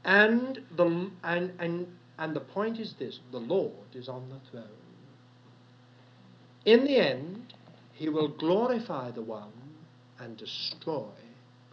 [0.03, 4.67] And the, and, and, and the point is this the Lord is on the throne.
[6.65, 7.53] In the end,
[7.93, 9.51] he will glorify the one
[10.19, 11.09] and destroy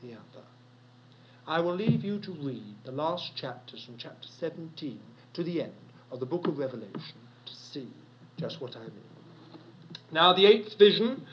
[0.03, 0.47] the other.
[1.47, 5.01] I will leave you to read the last chapters from chapter 17
[5.35, 5.73] to the end
[6.11, 7.89] of the book of Revelation to see
[8.39, 9.13] just what I mean.
[10.13, 11.27] Now, the eighth vision,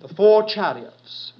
[0.00, 1.32] the four chariots,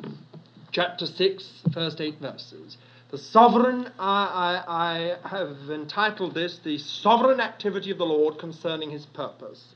[0.72, 2.78] chapter 6, first eight verses.
[3.10, 8.90] The sovereign, I, I, I have entitled this, The Sovereign Activity of the Lord Concerning
[8.90, 9.74] His Purpose.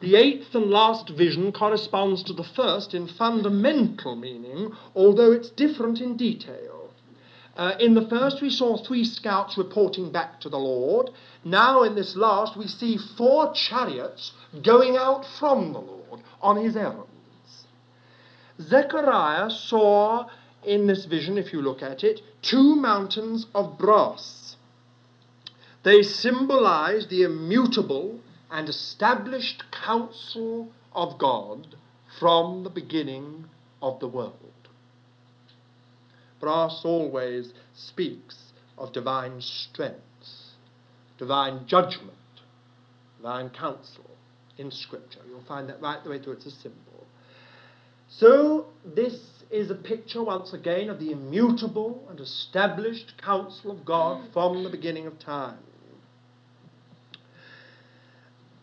[0.00, 6.00] The eighth and last vision corresponds to the first in fundamental meaning, although it's different
[6.00, 6.75] in detail.
[7.56, 11.10] Uh, in the first, we saw three scouts reporting back to the Lord.
[11.42, 14.32] Now, in this last, we see four chariots
[14.62, 17.06] going out from the Lord on his errands.
[18.60, 20.26] Zechariah saw
[20.64, 24.56] in this vision, if you look at it, two mountains of brass.
[25.82, 31.76] They symbolize the immutable and established counsel of God
[32.18, 33.46] from the beginning
[33.80, 34.55] of the world.
[36.40, 38.36] Brass always speaks
[38.78, 40.00] of divine strength,
[41.18, 42.12] divine judgment,
[43.16, 44.10] divine counsel
[44.58, 45.20] in Scripture.
[45.28, 46.34] You'll find that right the way through.
[46.34, 47.06] It's a symbol.
[48.08, 49.18] So, this
[49.50, 54.70] is a picture, once again, of the immutable and established counsel of God from the
[54.70, 55.58] beginning of time.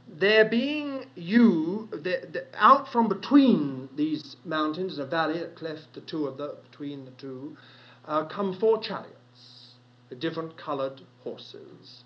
[0.07, 6.01] There being you, the, the, out from between these mountains, a valley that cleft the
[6.01, 7.57] two of the, between the two,
[8.05, 9.73] uh, come four chariots
[10.09, 12.03] with different coloured horses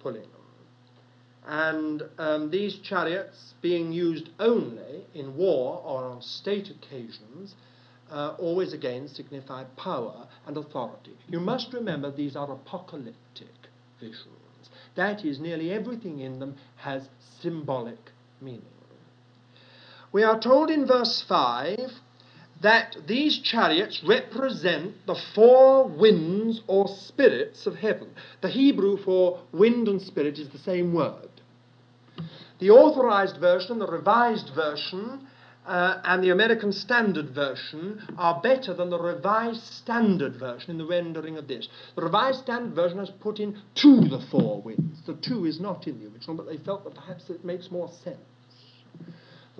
[0.00, 0.30] pulling them.
[1.46, 7.54] And um, these chariots, being used only in war or on state occasions,
[8.10, 11.16] uh, always again signify power and authority.
[11.28, 13.54] You must remember these are apocalyptic
[14.00, 14.26] visions.
[14.96, 17.08] That is, nearly everything in them has
[17.40, 18.10] symbolic
[18.40, 18.79] meaning.
[20.12, 21.78] We are told in verse 5
[22.62, 28.08] that these chariots represent the four winds or spirits of heaven.
[28.40, 31.28] The Hebrew for wind and spirit is the same word.
[32.58, 35.26] The authorized version, the revised version,
[35.66, 40.86] uh, and the American Standard Version are better than the Revised Standard Version in the
[40.86, 41.68] rendering of this.
[41.94, 45.00] The Revised Standard Version has put in to the four winds.
[45.06, 47.88] The two is not in the original, but they felt that perhaps it makes more
[48.02, 48.18] sense.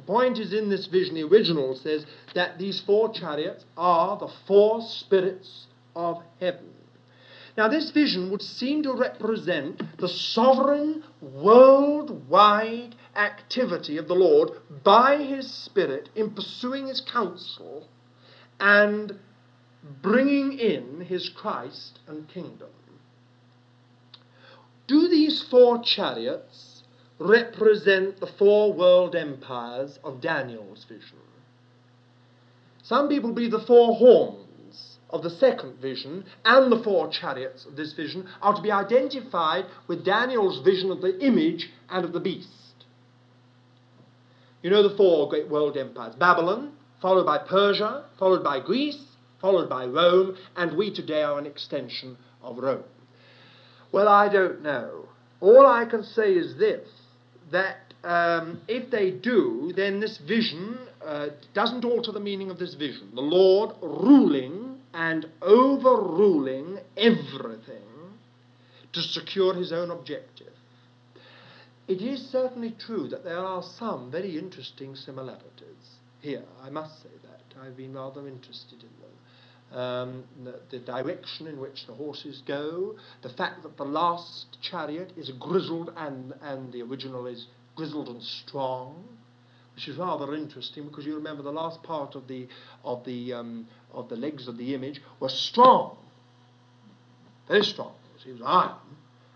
[0.00, 4.32] The point is in this vision, the original says that these four chariots are the
[4.46, 6.72] four spirits of heaven.
[7.58, 15.18] Now, this vision would seem to represent the sovereign, worldwide activity of the Lord by
[15.18, 17.86] His Spirit in pursuing His counsel
[18.58, 19.18] and
[20.00, 22.70] bringing in His Christ and kingdom.
[24.86, 26.69] Do these four chariots
[27.20, 31.18] represent the four world empires of Daniel's vision?
[32.82, 37.76] Some people believe the four horns of the second vision and the four chariots of
[37.76, 42.20] this vision are to be identified with Daniel's vision of the image and of the
[42.20, 42.48] beast.
[44.62, 49.02] You know the four great world empires Babylon, followed by Persia, followed by Greece,
[49.40, 52.84] followed by Rome, and we today are an extension of Rome.
[53.92, 55.08] Well, I don't know.
[55.40, 56.88] All I can say is this
[57.52, 62.74] that um, if they do, then this vision uh, doesn't alter the meaning of this
[62.74, 63.10] vision.
[63.14, 67.84] The Lord ruling and overruling everything
[68.92, 70.52] to secure his own objective.
[71.86, 77.08] It is certainly true that there are some very interesting similarities here, I must say
[77.22, 77.60] that.
[77.60, 79.10] I've been rather interested in them.
[79.72, 85.12] Um, the, the, direction in which the horses go, the fact that the last chariot
[85.16, 87.46] is grizzled and, and the original is
[87.76, 89.04] grizzled and strong,
[89.74, 92.48] which is rather interesting because you remember the last part of the
[92.84, 95.96] of the um, of the legs of the image were strong,
[97.48, 97.94] very strong.
[98.26, 98.76] It was iron,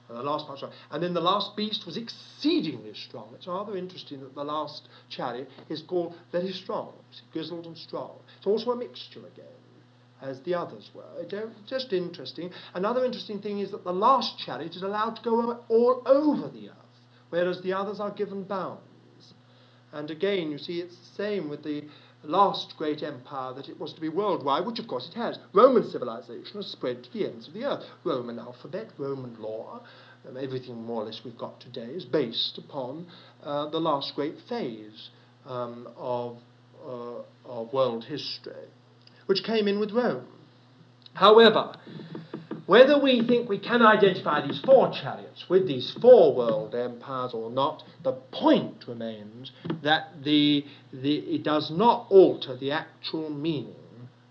[0.09, 0.61] and the last part,
[0.91, 3.31] and then the last beast was exceedingly strong.
[3.35, 6.93] It's rather interesting that the last chariot is called very strong,
[7.33, 8.19] grizzled and strong.
[8.37, 9.47] It's also a mixture again,
[10.25, 11.05] as the others were.
[11.67, 12.51] Just interesting.
[12.75, 16.71] Another interesting thing is that the last chariot is allowed to go all over the
[16.71, 16.97] earth,
[17.31, 18.81] whereas the others are given bounds.
[19.93, 21.85] And again, you see, it's the same with the
[22.25, 25.39] last great empire that it was to be worldwide, which of course it has.
[25.53, 27.85] Roman civilization has spread to the ends of the earth.
[28.03, 29.81] Roman alphabet, Roman law,
[30.29, 33.07] um, everything more or less we've got today is based upon
[33.43, 35.11] uh, the last great phase
[35.47, 36.39] um, of,
[36.85, 38.69] uh, of world history,
[39.27, 40.27] which came in with Rome.
[41.15, 41.77] However,
[42.67, 47.51] whether we think we can identify these four chariots with these four world empires or
[47.51, 49.53] not, the point remains
[49.83, 53.75] that the, the, it does not alter the actual meaning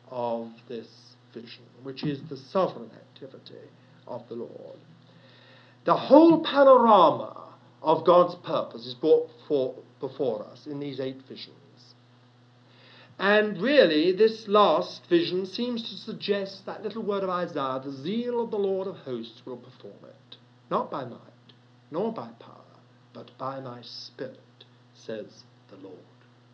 [0.10, 0.88] of this
[1.34, 3.70] vision, which is the sovereign activity
[4.08, 4.78] of the Lord.
[5.86, 11.58] The whole panorama of God's purpose is brought for, before us in these eight visions.
[13.20, 18.44] And really, this last vision seems to suggest that little word of Isaiah the zeal
[18.44, 20.38] of the Lord of hosts will perform it.
[20.72, 21.20] Not by might,
[21.92, 22.80] nor by power,
[23.14, 24.40] but by my spirit,
[24.96, 25.98] says the Lord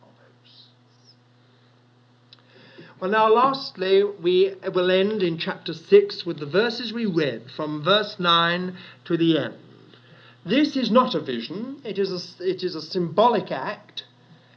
[0.03, 0.68] of hosts.
[2.99, 7.84] Well, now, lastly, we will end in chapter 6 with the verses we read from
[7.84, 9.55] verse 9 to the end.
[10.45, 13.89] This is not a vision, it is a, it is a symbolic act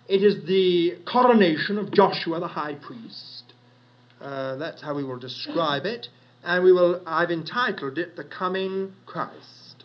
[0.08, 3.44] it is the coronation of Joshua the high priest.
[4.20, 6.08] Uh, that's how we will describe it.
[6.44, 9.84] And we will, I've entitled it The Coming Christ.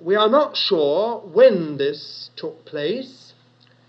[0.00, 3.32] We are not sure when this took place,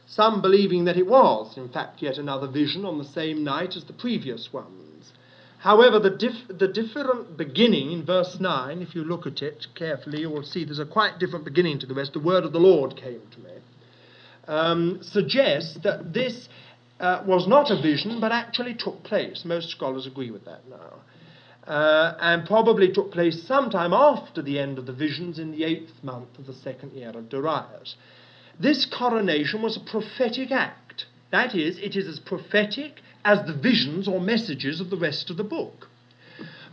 [0.08, 3.84] some believing that it was, in fact, yet another vision on the same night as
[3.84, 5.14] the previous ones.
[5.60, 10.22] However, the, dif- the different beginning in verse 9, if you look at it carefully,
[10.22, 12.14] you will see there's a quite different beginning to the rest.
[12.14, 13.52] The word of the Lord came to me
[14.50, 16.50] um, suggests that this
[17.00, 19.44] uh, was not a vision but actually took place.
[19.46, 20.96] Most scholars agree with that now.
[21.72, 26.04] Uh, and probably took place sometime after the end of the visions in the eighth
[26.04, 27.96] month of the second year of Darius.
[28.60, 31.06] This coronation was a prophetic act.
[31.32, 35.38] That is, it is as prophetic as the visions or messages of the rest of
[35.38, 35.88] the book.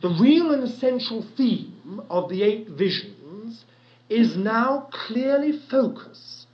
[0.00, 3.64] The real and essential theme of the eight visions
[4.08, 6.45] is now clearly focused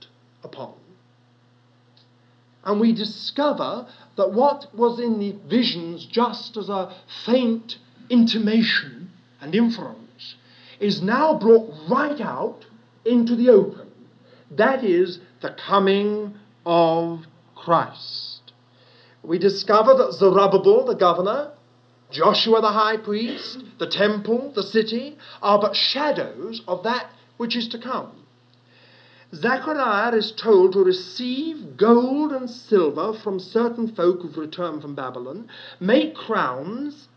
[2.63, 6.95] and we discover that what was in the visions just as a
[7.25, 7.77] faint
[8.09, 9.11] intimation
[9.41, 10.35] and inference
[10.79, 12.65] is now brought right out
[13.05, 13.91] into the open.
[14.51, 16.35] That is the coming
[16.65, 18.51] of Christ.
[19.23, 21.51] We discover that Zerubbabel, the governor,
[22.11, 27.07] Joshua the high priest, the temple, the city, are but shadows of that
[27.37, 28.22] which is to come.
[29.33, 35.47] Zechariah is told to receive gold and silver from certain folk who've returned from Babylon,
[35.79, 37.07] make crowns,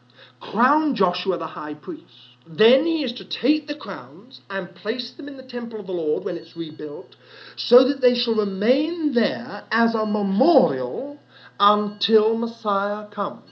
[0.40, 2.04] crown Joshua the high priest.
[2.48, 5.92] Then he is to take the crowns and place them in the temple of the
[5.92, 7.16] Lord when it's rebuilt,
[7.54, 11.18] so that they shall remain there as a memorial
[11.60, 13.50] until Messiah comes.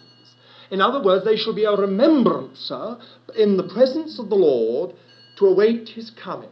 [0.70, 2.96] In other words, they shall be a remembrancer
[3.36, 4.94] in the presence of the Lord
[5.36, 6.48] to await his coming.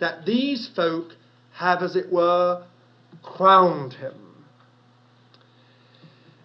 [0.00, 1.14] That these folk
[1.52, 2.64] have, as it were,
[3.22, 4.14] crowned him.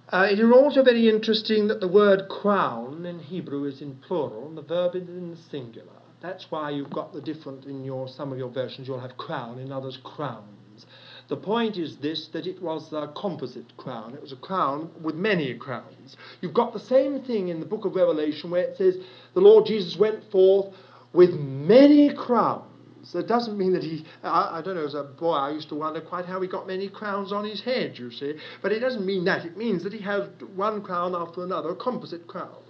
[0.10, 4.48] Uh, it is also very interesting that the word crown in Hebrew is in plural
[4.48, 5.88] and the verb is in the singular.
[6.22, 8.88] That's why you've got the different in your some of your versions.
[8.88, 10.86] You'll have crown, in others crowns.
[11.28, 14.14] The point is this: that it was a composite crown.
[14.14, 16.16] It was a crown with many crowns.
[16.42, 18.98] You've got the same thing in the book of Revelation where it says
[19.34, 20.74] the Lord Jesus went forth
[21.14, 22.75] with many crowns.
[23.12, 25.70] So it doesn't mean that he, I, I, don't know, as a boy I used
[25.70, 28.34] to wonder quite how he got many crowns on his head, you see.
[28.62, 29.46] But it doesn't mean that.
[29.46, 32.64] It means that he has one crown after another, a composite crown,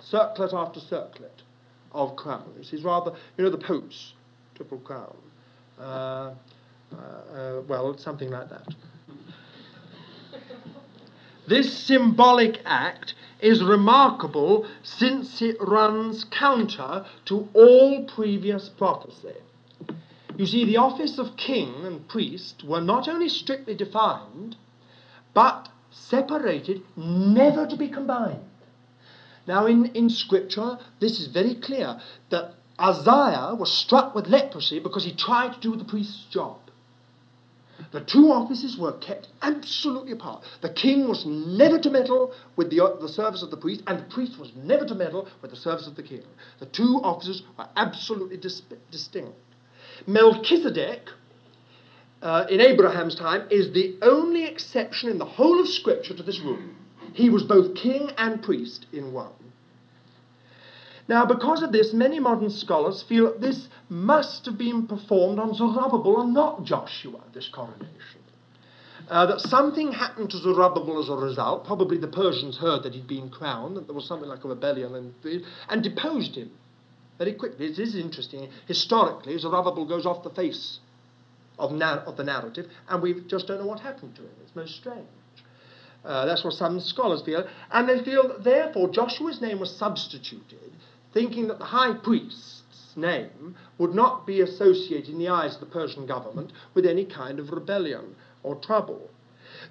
[0.00, 1.42] circlet after circlet
[1.92, 2.70] of crowns.
[2.70, 4.14] He's rather, you know, the Pope's
[4.54, 5.16] triple crown.
[5.78, 8.66] Uh, uh, uh, well, something like that.
[11.46, 19.34] this symbolic act is remarkable since it runs counter to all previous prophecy.
[20.36, 24.56] You see, the office of king and priest were not only strictly defined,
[25.32, 28.44] but separated, never to be combined.
[29.46, 35.04] Now, in, in Scripture, this is very clear that Uzziah was struck with leprosy because
[35.04, 36.58] he tried to do the priest's job.
[37.92, 40.42] The two offices were kept absolutely apart.
[40.62, 44.04] The king was never to meddle with the, the service of the priest, and the
[44.04, 46.22] priest was never to meddle with the service of the king.
[46.58, 49.34] The two offices were absolutely dis- distinct.
[50.06, 51.08] Melchizedek,
[52.22, 56.40] uh, in Abraham's time, is the only exception in the whole of Scripture to this
[56.40, 56.58] rule.
[57.12, 59.32] He was both king and priest in one.
[61.06, 65.54] Now, because of this, many modern scholars feel that this must have been performed on
[65.54, 68.20] Zerubbabel and not Joshua, this coronation.
[69.10, 71.66] Uh, that something happened to Zerubbabel as a result.
[71.66, 74.94] Probably the Persians heard that he'd been crowned, that there was something like a rebellion,
[74.94, 76.50] and, and deposed him
[77.18, 77.66] very quickly.
[77.66, 78.48] It is interesting.
[78.66, 80.78] Historically, Zerubbabel goes off the face
[81.58, 84.30] of, na- of the narrative, and we just don't know what happened to him.
[84.42, 85.06] It's most strange.
[86.04, 87.48] Uh, that's what some scholars feel.
[87.70, 90.72] And they feel that therefore Joshua's name was substituted
[91.14, 95.66] thinking that the high priest's name would not be associated in the eyes of the
[95.66, 99.08] Persian government with any kind of rebellion or trouble.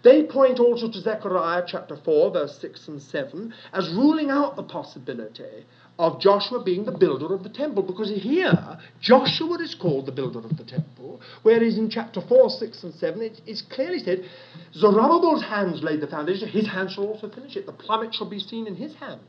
[0.04, 4.64] They point also to Zechariah chapter 4, verse 6 and 7, as ruling out the
[4.64, 5.66] possibility
[6.00, 10.40] of Joshua being the builder of the temple, because here Joshua is called the builder
[10.40, 14.26] of the temple, whereas in chapter 4, 6 and 7 it's clearly said,
[14.74, 18.40] Zerubbabel's hands laid the foundation, his hands shall also finish it, the plummet shall be
[18.40, 19.22] seen in his hand.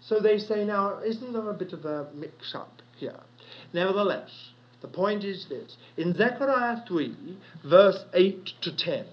[0.00, 3.18] So they say, now, isn't there a bit of a mix up here?
[3.72, 4.30] Nevertheless,
[4.82, 5.76] the point is this.
[5.96, 9.04] In Zechariah 3, verse 8 to 10,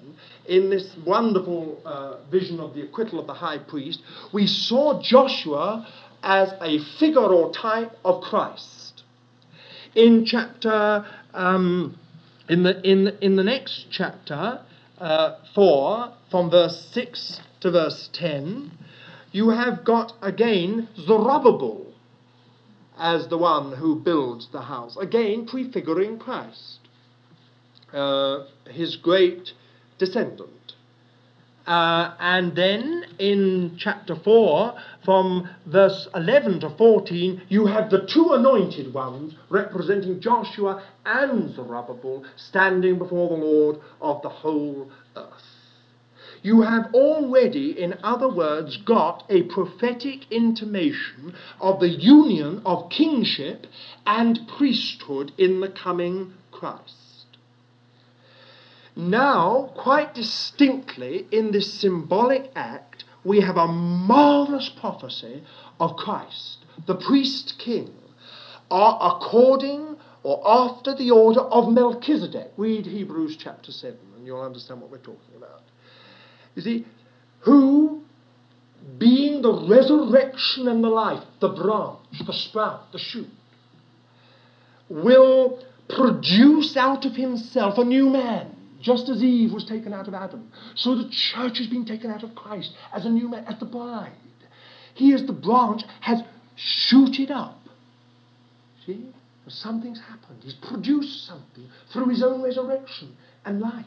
[0.47, 4.01] in this wonderful uh, vision of the acquittal of the high priest,
[4.33, 5.87] we saw Joshua
[6.23, 9.03] as a figure or type of Christ.
[9.93, 11.99] In chapter, um,
[12.49, 14.61] in, the, in, in the next chapter,
[14.97, 18.71] uh, 4, from verse 6 to verse 10,
[19.31, 21.93] you have got again Zerubbabel
[22.97, 26.79] as the one who builds the house, again prefiguring Christ,
[27.91, 29.51] uh, his great
[29.97, 30.73] descendant.
[31.65, 34.73] Uh, and then in chapter 4,
[35.05, 42.25] from verse 11 to 14, you have the two anointed ones representing Joshua and Zerubbabel
[42.35, 45.53] standing before the Lord of the whole earth
[46.43, 53.65] you have already, in other words, got a prophetic intimation of the union of kingship
[54.05, 57.12] and priesthood in the coming Christ.
[58.95, 65.43] Now, quite distinctly, in this symbolic act, we have a marvelous prophecy
[65.79, 67.91] of Christ, the priest king,
[68.69, 72.51] according or after the order of Melchizedek.
[72.55, 75.61] Read Hebrews chapter 7, and you'll understand what we're talking about.
[76.55, 76.85] You see,
[77.39, 78.03] who,
[78.97, 83.27] being the resurrection and the life, the branch, the sprout, the shoot,
[84.87, 90.13] will produce out of himself a new man, just as Eve was taken out of
[90.13, 90.51] Adam.
[90.75, 93.65] So the church has been taken out of Christ as a new man, as the
[93.65, 94.11] bride.
[94.93, 96.21] He, as the branch, has
[96.55, 97.59] shooted up.
[98.85, 99.07] See?
[99.47, 100.41] Something's happened.
[100.41, 103.85] He's produced something through his own resurrection and life.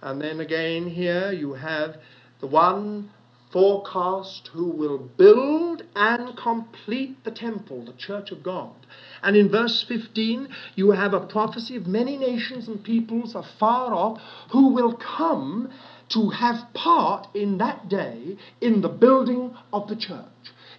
[0.00, 1.96] And then again, here you have
[2.40, 3.10] the one
[3.52, 8.74] forecast who will build and complete the temple, the church of God.
[9.22, 14.20] And in verse 15, you have a prophecy of many nations and peoples afar off
[14.50, 15.70] who will come
[16.10, 20.26] to have part in that day in the building of the church.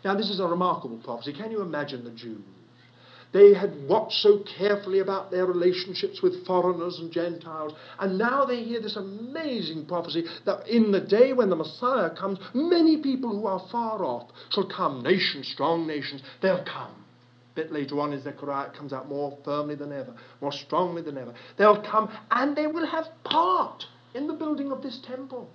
[0.04, 1.34] Now, this is a remarkable prophecy.
[1.34, 2.42] Can you imagine the Jews?
[3.34, 7.74] They had watched so carefully about their relationships with foreigners and Gentiles.
[8.00, 12.38] And now they hear this amazing prophecy that in the day when the Messiah comes,
[12.54, 15.02] many people who are far off shall come.
[15.02, 16.92] Nations, strong nations, they'll come.
[16.92, 21.18] A bit later on in Zechariah, comes out more firmly than ever, more strongly than
[21.18, 21.34] ever.
[21.58, 25.50] They'll come and they will have part in the building of this temple.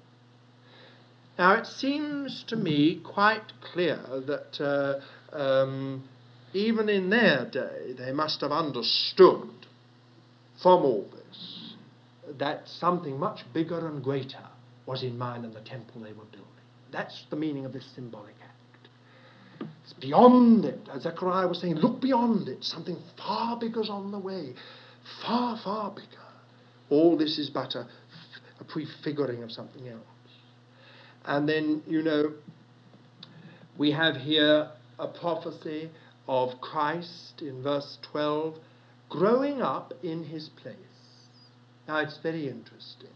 [1.38, 6.02] Now, it seems to me quite clear that uh, um,
[6.52, 9.48] even in their day, they must have understood
[10.62, 11.74] from all this
[12.38, 14.44] that something much bigger and greater
[14.86, 16.46] was in mind than the temple they were building.
[16.92, 18.88] That's the meaning of this symbolic act.
[19.84, 20.80] It's beyond it.
[20.92, 22.64] As Zechariah was saying, look beyond it.
[22.64, 24.54] Something far bigger's on the way.
[25.22, 26.06] Far, far bigger.
[26.90, 27.86] All this is but a,
[28.60, 30.02] a prefiguring of something else.
[31.24, 32.32] And then, you know,
[33.76, 35.90] we have here a prophecy
[36.28, 38.56] of Christ in verse 12
[39.08, 40.76] growing up in his place.
[41.86, 43.08] Now, it's very interesting.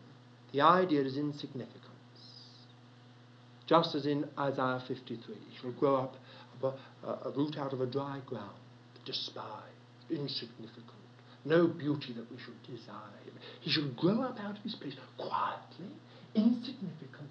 [0.52, 1.78] The idea is insignificance.
[3.66, 6.16] Just as in Isaiah 53, he shall grow up
[6.62, 8.56] a, a root out of a dry ground,
[9.04, 9.46] despised,
[10.10, 10.86] insignificant,
[11.44, 12.96] no beauty that we should desire.
[13.60, 15.92] He shall grow up out of his place quietly,
[16.34, 17.28] insignificantly,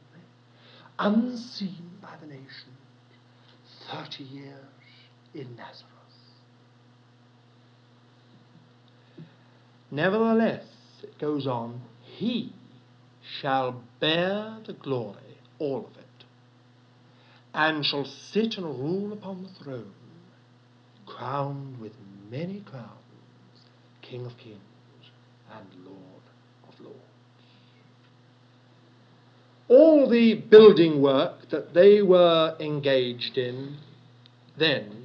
[0.99, 2.77] unseen by the nation.
[3.91, 4.80] Thirty years
[5.33, 5.87] in Nazareth.
[9.89, 10.65] Nevertheless,
[11.03, 12.53] it goes on, he
[13.41, 16.25] shall bear the glory, all of it,
[17.53, 19.93] and shall sit and rule upon the throne,
[21.05, 21.93] crowned with
[22.29, 22.87] many crowns,
[24.01, 24.59] King of kings
[25.53, 25.97] and Lord
[26.69, 26.97] of lords.
[29.67, 33.77] All the building work that they were engaged in
[34.57, 35.00] then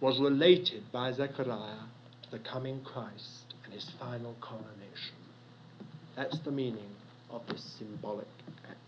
[0.00, 1.86] was related by Zechariah
[2.22, 5.16] to the coming Christ and his final coronation.
[6.16, 6.90] That's the meaning
[7.30, 8.28] of this symbolic
[8.68, 8.78] act.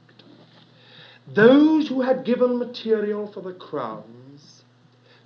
[1.35, 4.63] Those who had given material for the crowns,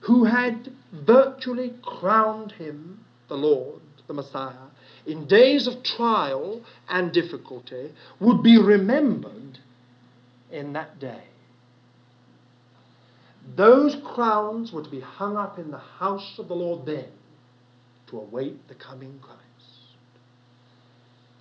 [0.01, 4.69] who had virtually crowned him, the Lord, the Messiah,
[5.07, 9.59] in days of trial and difficulty, would be remembered
[10.51, 11.25] in that day.
[13.57, 17.09] Those crowns were to be hung up in the house of the Lord then
[18.09, 19.41] to await the coming Christ.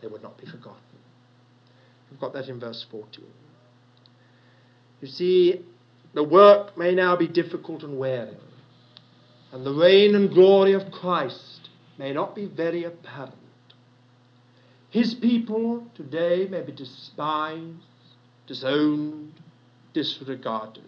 [0.01, 0.79] They would not be forgotten.
[2.09, 3.25] We've got that in verse 14.
[5.01, 5.65] You see,
[6.13, 8.37] the work may now be difficult and wearing,
[9.51, 13.35] and the reign and glory of Christ may not be very apparent.
[14.89, 17.75] His people today may be despised,
[18.47, 19.33] disowned,
[19.93, 20.83] disregarded.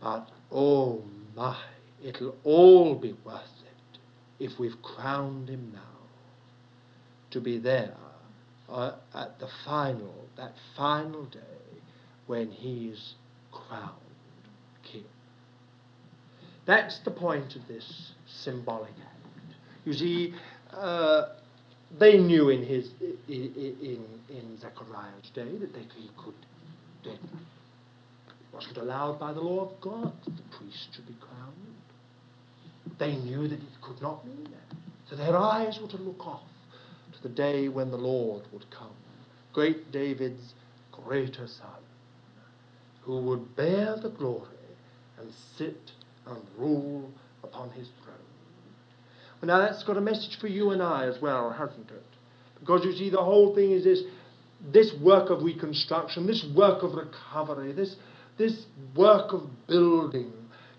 [0.00, 1.02] But oh
[1.34, 1.56] my,
[2.04, 3.98] it'll all be worth it
[4.44, 5.80] if we've crowned him now
[7.30, 7.94] to be there
[8.68, 11.40] uh, at the final, that final day
[12.26, 13.14] when he's
[13.52, 13.92] crowned
[14.82, 15.04] king.
[16.66, 19.54] That's the point of this symbolic act.
[19.84, 20.34] You see,
[20.72, 21.26] uh,
[21.98, 22.90] they knew in his
[23.28, 26.34] in in, in Zechariah's day that they, he could
[27.04, 27.18] that
[28.56, 31.54] wasn't allowed by the law of God that the priest should be crowned.
[32.98, 34.76] They knew that it could not mean that.
[35.10, 36.48] So their eyes were to look off
[37.12, 38.94] to the day when the Lord would come,
[39.52, 40.54] great David's
[40.90, 41.82] greater son,
[43.02, 44.48] who would bear the glory
[45.20, 45.92] and sit
[46.26, 47.10] and rule
[47.44, 48.16] upon his throne.
[49.40, 52.02] Well, now that's got a message for you and I as well, hasn't it?
[52.58, 54.02] Because you see, the whole thing is this
[54.72, 57.96] this work of reconstruction, this work of recovery, this,
[58.38, 60.32] this work of building.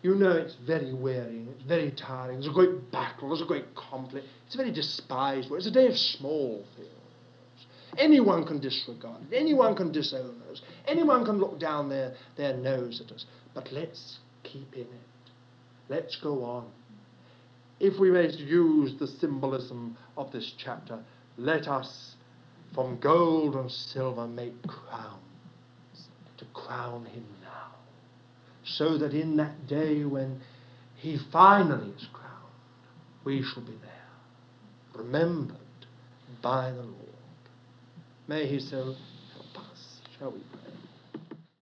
[0.03, 2.39] You know it's very wearing, it's very tiring.
[2.39, 4.27] There's a great battle, there's a great conflict.
[4.45, 5.59] It's a very despised work.
[5.59, 6.89] It's a day of small things.
[7.97, 9.35] Anyone can disregard it.
[9.35, 10.61] Anyone can disown us.
[10.87, 13.25] Anyone can look down their, their nose at us.
[13.53, 15.31] But let's keep in it.
[15.89, 16.67] Let's go on.
[17.79, 20.99] If we may use the symbolism of this chapter,
[21.37, 22.15] let us
[22.73, 25.21] from gold and silver make crowns
[26.37, 27.46] to crown him now,
[28.67, 30.41] so that in that day when
[30.95, 32.27] he finally is crowned,
[33.23, 35.57] we shall be there, remembered
[36.41, 36.95] by the Lord.
[38.27, 38.95] May he so
[39.33, 40.56] help us, shall we?